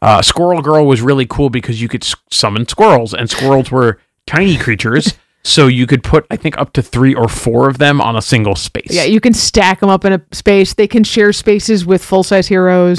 [0.00, 3.98] Uh, Squirrel Girl was really cool because you could s- summon squirrels, and squirrels were
[4.26, 5.14] tiny creatures,
[5.44, 8.22] so you could put I think up to three or four of them on a
[8.22, 8.88] single space.
[8.90, 10.74] Yeah, you can stack them up in a space.
[10.74, 12.98] They can share spaces with full size heroes.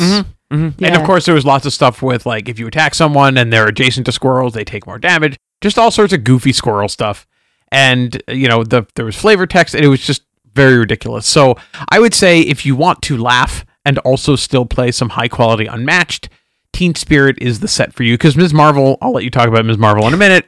[0.50, 1.00] And Yeah.
[1.00, 3.68] of course, there was lots of stuff with like if you attack someone and they're
[3.68, 5.36] adjacent to squirrels, they take more damage.
[5.64, 7.26] Just all sorts of goofy squirrel stuff.
[7.72, 11.26] And you know, the there was flavor text, and it was just very ridiculous.
[11.26, 11.56] So
[11.88, 15.66] I would say if you want to laugh and also still play some high quality
[15.66, 16.28] unmatched,
[16.74, 18.16] Teen Spirit is the set for you.
[18.16, 18.54] Because Ms.
[18.54, 19.78] Marvel, I'll let you talk about Ms.
[19.78, 20.46] Marvel in a minute.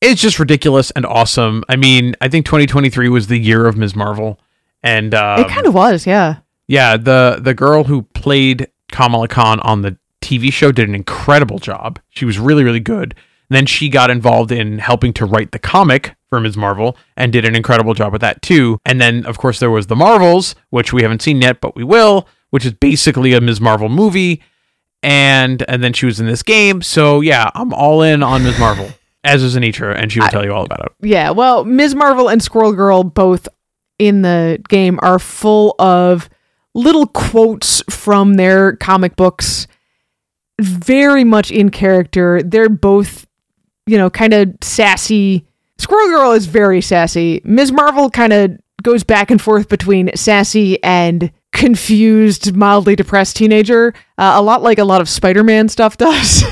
[0.00, 1.64] It's just ridiculous and awesome.
[1.68, 3.96] I mean, I think 2023 was the year of Ms.
[3.96, 4.38] Marvel,
[4.84, 6.36] and um, it kind of was, yeah.
[6.68, 11.58] yeah, the the girl who played Kamala Khan on the TV show did an incredible
[11.58, 11.98] job.
[12.10, 13.14] She was really really good.
[13.52, 16.56] And then she got involved in helping to write the comic for Ms.
[16.56, 18.78] Marvel and did an incredible job with that too.
[18.86, 21.84] And then of course there was the Marvels, which we haven't seen yet, but we
[21.84, 23.60] will, which is basically a Ms.
[23.60, 24.42] Marvel movie.
[25.02, 26.80] And and then she was in this game.
[26.80, 28.58] So yeah, I'm all in on Ms.
[28.58, 28.88] Marvel.
[29.22, 30.92] As is Anitra, and she will tell you all about it.
[31.06, 31.94] Yeah, well, Ms.
[31.94, 33.48] Marvel and Squirrel Girl both
[33.98, 36.30] in the game are full of
[36.74, 39.66] little quotes from their comic books,
[40.58, 42.42] very much in character.
[42.42, 43.26] They're both,
[43.86, 45.46] you know, kind of sassy.
[45.78, 47.40] Squirrel Girl is very sassy.
[47.44, 47.72] Ms.
[47.72, 54.32] Marvel kind of goes back and forth between sassy and confused, mildly depressed teenager, uh,
[54.36, 56.44] a lot like a lot of Spider Man stuff does.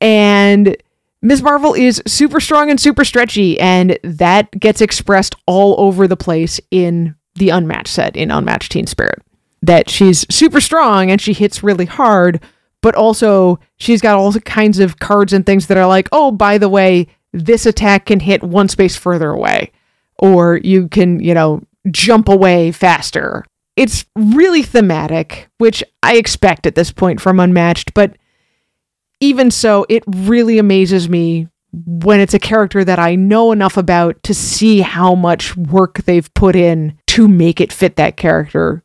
[0.00, 0.76] and
[1.22, 1.42] Ms.
[1.42, 6.58] Marvel is super strong and super stretchy, and that gets expressed all over the place
[6.70, 9.22] in the Unmatched set, in Unmatched Teen Spirit.
[9.62, 12.42] That she's super strong and she hits really hard,
[12.82, 16.58] but also she's got all kinds of cards and things that are like, oh, by
[16.58, 19.72] the way, this attack can hit one space further away,
[20.18, 23.44] or you can, you know, jump away faster.
[23.76, 28.16] It's really thematic, which I expect at this point from Unmatched, but
[29.20, 34.20] even so, it really amazes me when it's a character that I know enough about
[34.24, 38.82] to see how much work they've put in to make it fit that character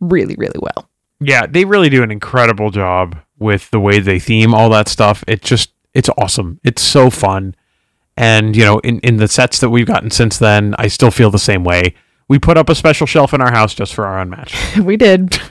[0.00, 0.88] really, really well.
[1.20, 5.24] Yeah, they really do an incredible job with the way they theme all that stuff.
[5.26, 6.60] It's just it's awesome.
[6.62, 7.56] It's so fun.
[8.16, 11.30] And you know, in, in the sets that we've gotten since then, I still feel
[11.30, 11.94] the same way.
[12.28, 14.78] We put up a special shelf in our house just for our unmatched.
[14.84, 15.36] we did.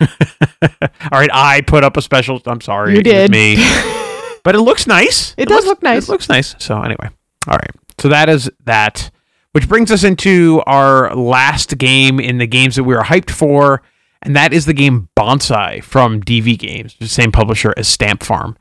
[0.62, 0.70] all
[1.12, 3.32] right, I put up a special I'm sorry, You it did.
[3.32, 3.56] me.
[4.44, 5.34] but it looks nice.
[5.38, 6.08] It does looks- look nice.
[6.08, 6.56] It looks nice.
[6.60, 7.10] So anyway.
[7.48, 7.72] All right.
[8.00, 9.12] So that is that.
[9.52, 13.82] Which brings us into our last game in the games that we were hyped for,
[14.22, 18.58] and that is the game Bonsai from DV Games, the same publisher as Stamp Farm.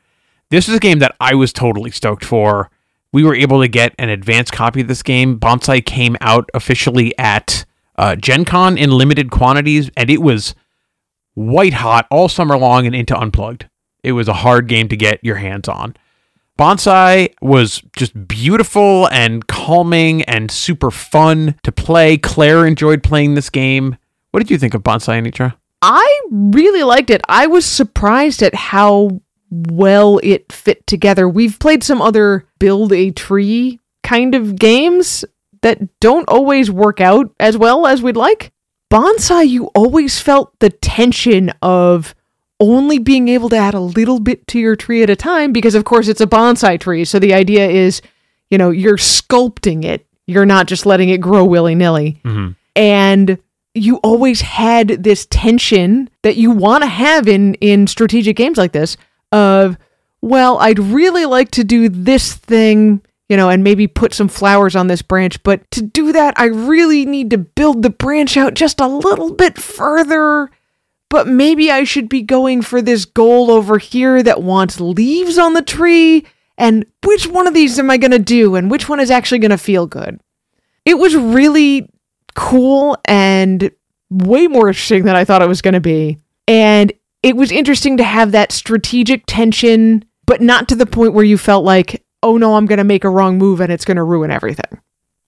[0.50, 2.70] This is a game that I was totally stoked for.
[3.12, 5.38] We were able to get an advanced copy of this game.
[5.38, 7.64] Bonsai came out officially at
[7.96, 10.54] uh, Gen Con in limited quantities, and it was
[11.34, 13.68] white hot all summer long and into Unplugged.
[14.02, 15.96] It was a hard game to get your hands on.
[16.58, 22.18] Bonsai was just beautiful and calming and super fun to play.
[22.18, 23.96] Claire enjoyed playing this game.
[24.30, 25.54] What did you think of Bonsai, Anitra?
[25.80, 27.20] I really liked it.
[27.28, 29.20] I was surprised at how
[29.50, 31.28] well it fit together.
[31.28, 35.24] We've played some other build a tree kind of games
[35.62, 38.52] that don't always work out as well as we'd like.
[38.90, 42.14] Bonsai, you always felt the tension of
[42.60, 45.74] only being able to add a little bit to your tree at a time because,
[45.74, 47.04] of course, it's a bonsai tree.
[47.04, 48.02] So the idea is,
[48.50, 52.20] you know, you're sculpting it, you're not just letting it grow willy nilly.
[52.24, 52.52] Mm-hmm.
[52.74, 53.38] And
[53.74, 58.72] you always had this tension that you want to have in in strategic games like
[58.72, 58.96] this
[59.32, 59.76] of
[60.22, 64.74] well i'd really like to do this thing you know and maybe put some flowers
[64.74, 68.54] on this branch but to do that i really need to build the branch out
[68.54, 70.50] just a little bit further.
[71.10, 75.54] But maybe i should be going for this goal over here that wants leaves on
[75.54, 76.26] the tree
[76.58, 79.38] and which one of these am i going to do and which one is actually
[79.38, 80.20] going to feel good?
[80.84, 81.88] It was really
[82.34, 83.70] cool and
[84.10, 86.18] way more interesting than I thought it was going to be.
[86.46, 91.24] And it was interesting to have that strategic tension, but not to the point where
[91.24, 93.96] you felt like, oh no, I'm going to make a wrong move and it's going
[93.96, 94.80] to ruin everything.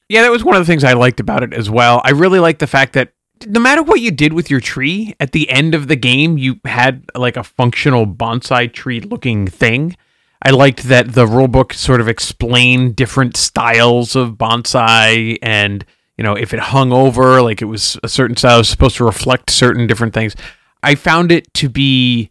[0.09, 2.01] Yeah, that was one of the things I liked about it as well.
[2.05, 3.13] I really liked the fact that
[3.47, 6.61] no matter what you did with your tree, at the end of the game, you
[6.65, 9.97] had like a functional bonsai tree looking thing.
[10.43, 15.85] I liked that the rulebook sort of explained different styles of bonsai and,
[16.21, 18.97] you know, if it hung over, like it was a certain style, it was supposed
[18.97, 20.37] to reflect certain different things.
[20.83, 22.31] I found it to be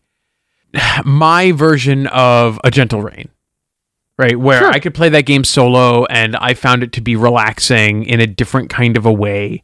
[1.03, 3.29] my version of a gentle rain
[4.19, 4.37] right?
[4.37, 4.69] Where Sure.
[4.69, 8.27] I could play that game solo and I found it to be relaxing in a
[8.27, 9.63] different kind of a way.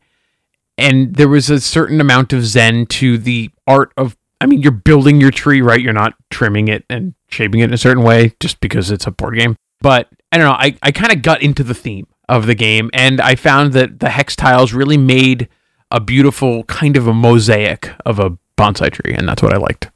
[0.78, 4.72] And there was a certain amount of zen to the art of I mean, you're
[4.72, 5.82] building your tree, right?
[5.82, 9.12] You're not trimming it and shaping it in a certain way just because it's a
[9.12, 9.58] board game.
[9.82, 12.90] But I don't know, I, I kind of got into the theme of the game
[12.94, 15.48] and I found that the hex tiles really made
[15.92, 19.90] a beautiful kind of a mosaic of a bonsai tree, and that's what I liked.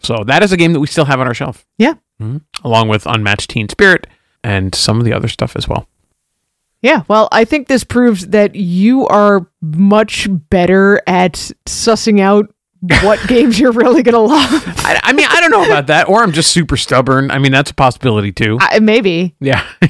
[0.00, 1.94] So that is a game that we still have on our shelf Yeah.
[2.20, 2.36] Mm-hmm.
[2.64, 4.06] along with Unmatched Teen Spirit
[4.44, 5.88] and some of the other stuff as well.
[6.82, 11.34] Yeah, well, I think this proves that you are much better at
[11.66, 12.51] sussing out
[13.02, 14.64] what games you're really going to love.
[14.84, 17.30] I, I mean, I don't know about that, or I'm just super stubborn.
[17.30, 18.58] I mean, that's a possibility too.
[18.60, 19.34] I, maybe.
[19.40, 19.66] Yeah.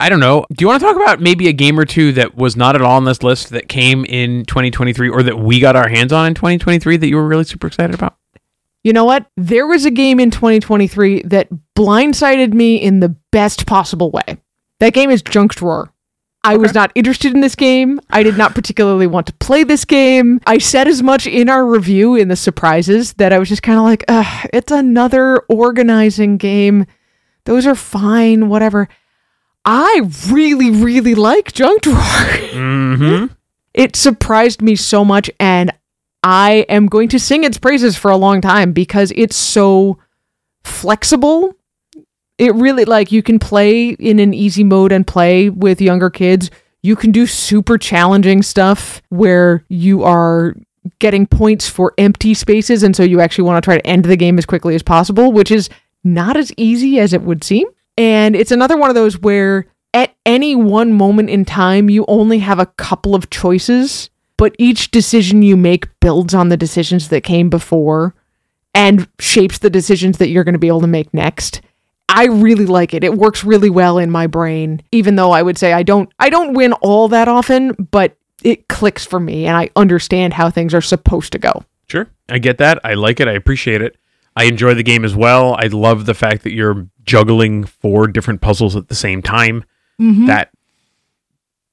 [0.00, 0.44] I don't know.
[0.52, 2.82] Do you want to talk about maybe a game or two that was not at
[2.82, 6.26] all on this list that came in 2023 or that we got our hands on
[6.26, 8.16] in 2023 that you were really super excited about?
[8.82, 9.26] You know what?
[9.36, 11.48] There was a game in 2023 that
[11.78, 14.38] blindsided me in the best possible way.
[14.80, 15.92] That game is Junk Drawer.
[16.44, 18.00] I was not interested in this game.
[18.10, 20.40] I did not particularly want to play this game.
[20.44, 23.78] I said as much in our review in the surprises that I was just kind
[23.78, 26.86] of like, Ugh, it's another organizing game.
[27.44, 28.88] Those are fine, whatever.
[29.64, 31.96] I really, really like Junk Drawer.
[32.52, 33.26] Mm-hmm.
[33.72, 35.72] it surprised me so much and
[36.24, 39.98] I am going to sing its praises for a long time because it's so
[40.64, 41.56] flexible.
[42.42, 46.50] It really like you can play in an easy mode and play with younger kids.
[46.82, 50.56] You can do super challenging stuff where you are
[50.98, 54.16] getting points for empty spaces and so you actually want to try to end the
[54.16, 55.70] game as quickly as possible, which is
[56.02, 57.68] not as easy as it would seem.
[57.96, 62.40] And it's another one of those where at any one moment in time, you only
[62.40, 67.22] have a couple of choices, but each decision you make builds on the decisions that
[67.22, 68.16] came before
[68.74, 71.60] and shapes the decisions that you're going to be able to make next.
[72.12, 73.02] I really like it.
[73.02, 76.28] It works really well in my brain, even though I would say I don't I
[76.28, 80.74] don't win all that often, but it clicks for me and I understand how things
[80.74, 81.64] are supposed to go.
[81.88, 82.08] Sure.
[82.28, 82.78] I get that.
[82.84, 83.28] I like it.
[83.28, 83.96] I appreciate it.
[84.36, 85.54] I enjoy the game as well.
[85.54, 89.64] I love the fact that you're juggling four different puzzles at the same time.
[90.00, 90.26] Mm-hmm.
[90.26, 90.50] That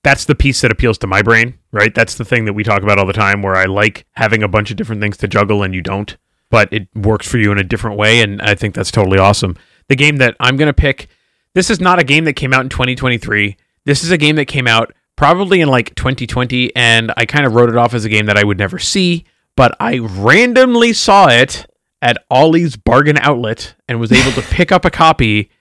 [0.04, 1.94] that's the piece that appeals to my brain, right?
[1.94, 4.48] That's the thing that we talk about all the time where I like having a
[4.48, 6.16] bunch of different things to juggle and you don't,
[6.50, 9.58] but it works for you in a different way and I think that's totally awesome.
[9.90, 11.10] The game that I'm going to pick,
[11.54, 13.58] this is not a game that came out in 2023.
[13.86, 17.54] This is a game that came out probably in like 2020 and I kind of
[17.54, 19.26] wrote it off as a game that I would never see,
[19.58, 21.66] but I randomly saw it
[22.02, 25.52] at Ollie's Bargain Outlet and was able to pick up a copy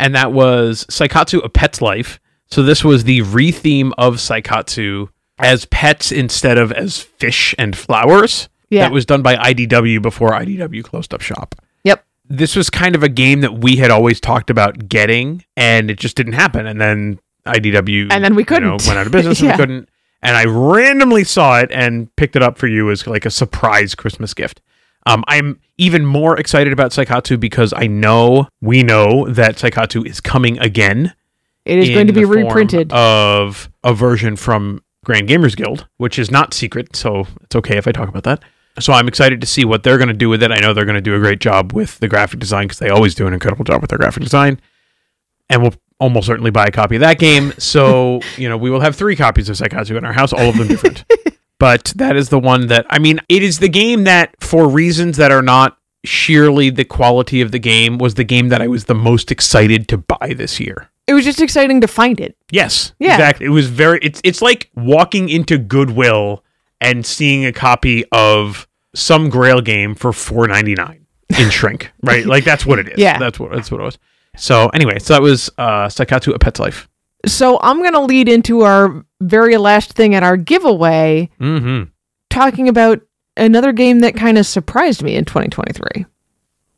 [0.00, 2.18] and that was Seikatsu: A Pet's Life.
[2.46, 5.08] So this was the retheme of Seikatsu
[5.38, 8.48] as pets instead of as fish and flowers.
[8.70, 8.82] Yeah.
[8.82, 11.54] That was done by IDW before IDW closed up shop.
[12.30, 15.98] This was kind of a game that we had always talked about getting, and it
[15.98, 16.66] just didn't happen.
[16.66, 18.86] And then IDW And then we you know, couldn't.
[18.86, 19.88] went out of business and we couldn't.
[20.22, 23.94] And I randomly saw it and picked it up for you as like a surprise
[23.94, 24.60] Christmas gift.
[25.06, 30.20] Um, I'm even more excited about Seikatsu because I know we know that Seikatsu is
[30.20, 31.14] coming again.
[31.64, 32.92] It is going to be reprinted.
[32.92, 37.88] of a version from Grand Gamers Guild, which is not secret, so it's okay if
[37.88, 38.42] I talk about that.
[38.78, 40.50] So I'm excited to see what they're going to do with it.
[40.52, 42.88] I know they're going to do a great job with the graphic design because they
[42.88, 44.60] always do an incredible job with their graphic design.
[45.48, 47.52] And we'll almost certainly buy a copy of that game.
[47.58, 50.56] So, you know, we will have three copies of Seikatsu in our house, all of
[50.56, 51.04] them different.
[51.58, 55.16] but that is the one that, I mean, it is the game that, for reasons
[55.18, 58.84] that are not sheerly the quality of the game, was the game that I was
[58.84, 60.88] the most excited to buy this year.
[61.06, 62.36] it was just exciting to find it.
[62.52, 63.14] Yes, Yeah.
[63.14, 63.46] exactly.
[63.46, 63.98] It was very.
[64.00, 66.44] It's it's like walking into Goodwill
[66.80, 71.06] and seeing a copy of some Grail game for four ninety nine
[71.38, 71.90] in shrink.
[72.02, 72.98] Right, like that's what it is.
[72.98, 73.18] Yeah.
[73.18, 73.98] that's what that's what it was.
[74.36, 76.88] So anyway, so that was uh, Seikatsu: A Pet's Life.
[77.26, 81.90] So I'm going to lead into our very last thing at our giveaway, Mm-hmm.
[82.30, 83.00] talking about
[83.36, 86.06] another game that kind of surprised me in 2023.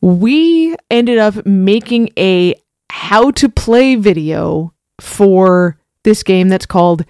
[0.00, 2.54] We ended up making a
[2.90, 7.04] how to play video for this game that's called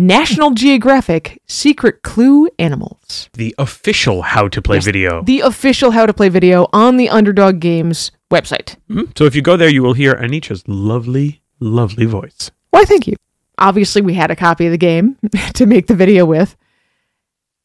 [0.00, 3.28] National Geographic Secret Clue Animals.
[3.34, 5.22] The official how to play Yes, video.
[5.24, 8.76] The official how to play video on the Underdog Games website.
[8.88, 9.08] Mhm.
[9.18, 12.52] So if you go there, you will hear Anitra's lovely, lovely voice.
[12.70, 13.16] Why, thank you.
[13.58, 15.16] Obviously, we had a copy of the game
[15.54, 16.54] to make the video with.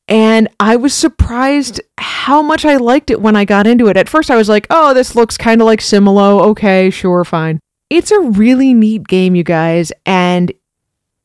[0.08, 3.96] And I was surprised how much I liked it when I got into it.
[3.96, 6.42] At first, I was like, oh, this looks kind of like Similo.
[6.48, 7.60] Okay, sure, fine.
[7.92, 9.92] It's a really neat game, you guys.
[10.04, 10.52] And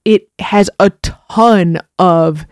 [0.04, 2.46] it has a ton of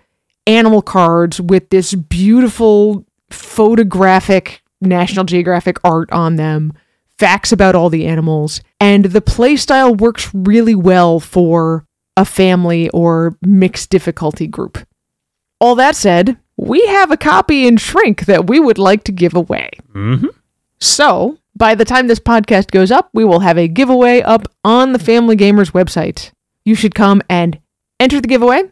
[0.46, 6.72] animal cards with this beautiful photographic National Geographic art on them,
[7.18, 11.86] facts about all the animals, and the playstyle works really well for
[12.16, 14.86] a family or mixed difficulty group.
[15.60, 19.34] All that said, we have a copy in Shrink that we would like to give
[19.34, 19.70] away.
[19.92, 20.28] Mm-hmm.
[20.78, 24.92] So, by the time this podcast goes up, we will have a giveaway up on
[24.92, 26.32] the Family Gamers website.
[26.66, 27.58] You should come and
[28.00, 28.64] enter the giveaway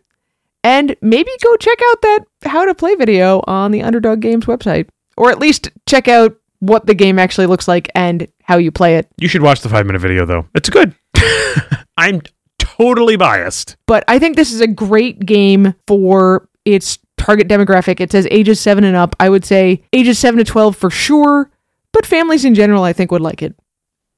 [0.65, 4.89] and maybe go check out that how to play video on the Underdog Games website.
[5.17, 8.97] Or at least check out what the game actually looks like and how you play
[8.97, 9.07] it.
[9.17, 10.49] You should watch the five minute video though.
[10.57, 10.93] It's good.
[11.97, 12.21] I'm
[12.59, 13.77] totally biased.
[13.87, 18.01] But I think this is a great game for its target demographic.
[18.01, 19.15] It says ages 7 and up.
[19.21, 21.49] I would say ages 7 to 12 for sure,
[21.93, 23.55] but families in general I think would like it.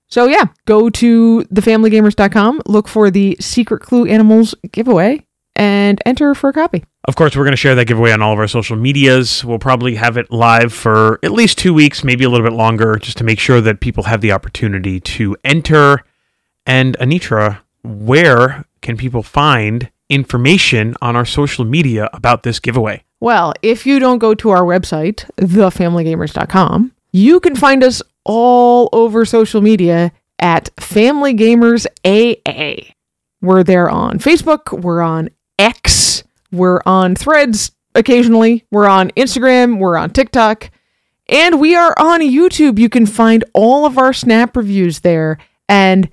[0.09, 5.27] So yeah, go to thefamilygamers.com, look for the Secret Clue Animals giveaway
[5.57, 6.85] and enter for a copy.
[7.05, 9.45] Of course, we're going to share that giveaway on all of our social medias.
[9.45, 12.97] We'll probably have it live for at least two weeks, maybe a little bit longer,
[12.97, 16.05] just to make sure that people have the opportunity to enter.
[16.67, 23.05] And Anitra, where can people find information on our social media about this giveaway?
[23.21, 29.25] Well, if you don't go to our website, thefamilygamers.com, you can find us all over
[29.25, 32.93] social media at Family Gamers AA.
[33.41, 39.97] We're there on Facebook, we're on X, we're on Threads occasionally, we're on Instagram, we're
[39.97, 40.71] on TikTok,
[41.29, 42.79] and we are on YouTube.
[42.79, 45.39] You can find all of our snap reviews there.
[45.69, 46.11] And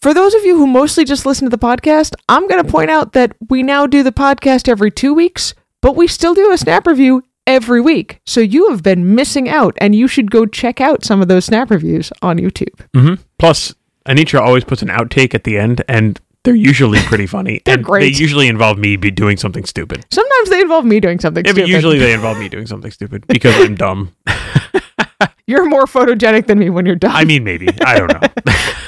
[0.00, 2.90] for those of you who mostly just listen to the podcast, I'm going to point
[2.90, 6.58] out that we now do the podcast every two weeks, but we still do a
[6.58, 8.20] snap review every week.
[8.26, 11.44] So you have been missing out, and you should go check out some of those
[11.44, 12.74] snap reviews on YouTube.
[12.94, 13.22] Mm-hmm.
[13.38, 13.74] Plus,
[14.06, 17.60] Anitra always puts an outtake at the end, and they're usually pretty funny.
[17.66, 18.14] They're and great.
[18.14, 20.06] They usually involve me be doing something stupid.
[20.10, 21.70] Sometimes they involve me doing something Yeah, but stupid.
[21.70, 24.14] usually they involve me doing something stupid because I'm dumb.
[25.46, 27.10] You're more photogenic than me when you're done.
[27.10, 27.66] I mean, maybe.
[27.84, 28.12] I don't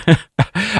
[0.07, 0.15] know.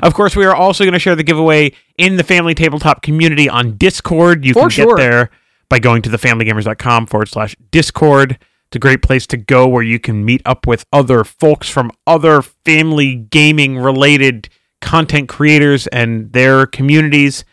[0.05, 3.49] of course, we are also going to share the giveaway in the Family Tabletop community
[3.49, 4.45] on Discord.
[4.45, 4.97] You For can sure.
[4.97, 5.31] get there
[5.73, 8.33] by going to thefamilygamers.com forward slash Discord.
[8.67, 11.91] It's a great place to go where you can meet up with other folks from
[12.07, 14.51] other family gaming related
[14.83, 17.47] content creators and their communities.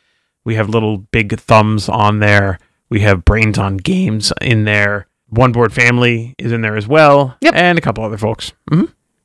[0.43, 2.59] We have little big thumbs on there.
[2.89, 5.07] We have Brains on Games in there.
[5.29, 7.37] One Board Family is in there as well.
[7.39, 7.55] Yep.
[7.55, 8.51] And a couple other folks.
[8.69, 8.83] hmm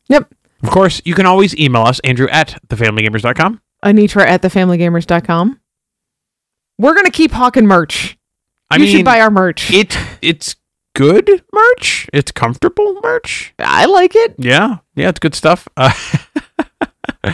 [0.09, 0.33] yep.
[0.63, 3.61] of course, you can always email us, Andrew at thefamilygamers.com.
[3.85, 5.59] Anitra at thefamilygamers.com.
[6.79, 8.17] We're going to keep hawking merch.
[8.71, 9.73] I you mean, should buy our merch.
[9.73, 10.57] it it's
[10.95, 12.09] good merch.
[12.13, 13.55] It's comfortable merch.
[13.59, 14.35] I like it.
[14.39, 15.69] Yeah, yeah, it's good stuff.
[15.77, 15.93] Uh,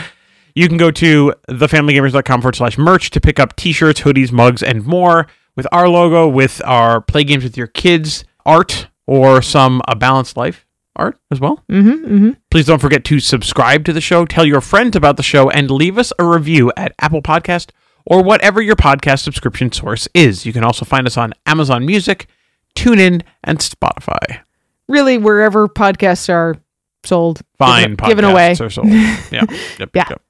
[0.55, 4.85] you can go to thefamilygamers.com forward slash merch to pick up t-shirts, hoodies, mugs, and
[4.85, 9.95] more with our logo, with our play games with your kids art, or some A
[9.95, 10.65] Balanced Life
[10.95, 11.63] art as well.
[11.69, 12.31] Mm-hmm, mm-hmm.
[12.49, 15.69] Please don't forget to subscribe to the show, tell your friends about the show, and
[15.71, 17.71] leave us a review at Apple Podcast
[18.05, 20.45] or whatever your podcast subscription source is.
[20.45, 22.27] You can also find us on Amazon Music,
[22.75, 24.39] TuneIn, and Spotify.
[24.87, 26.57] Really, wherever podcasts are
[27.03, 28.55] sold, Fine given, given away.
[28.59, 28.87] are sold.
[28.89, 29.45] Yeah.
[29.79, 30.05] Yep, Yeah.
[30.09, 30.21] yep.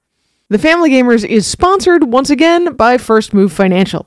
[0.48, 4.06] The Family Gamers is sponsored once again by First Move Financial.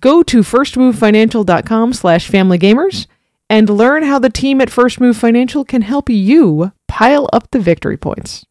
[0.00, 3.06] Go to firstmovefinancial.com slash familygamers
[3.50, 7.58] and learn how the team at First Move Financial can help you pile up the
[7.58, 8.44] victory points.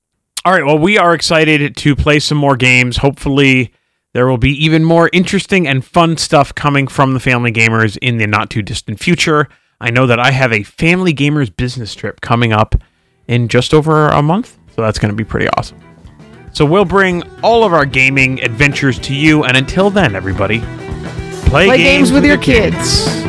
[0.44, 0.66] All right.
[0.66, 2.98] Well, we are excited to play some more games.
[2.98, 3.72] Hopefully,
[4.14, 8.18] there will be even more interesting and fun stuff coming from the Family Gamers in
[8.18, 9.48] the not too distant future.
[9.80, 12.76] I know that I have a Family Gamers business trip coming up
[13.28, 15.80] in just over a month, so that's going to be pretty awesome.
[16.52, 20.60] So we'll bring all of our gaming adventures to you, and until then, everybody,
[21.46, 23.21] play, Play games with your kids.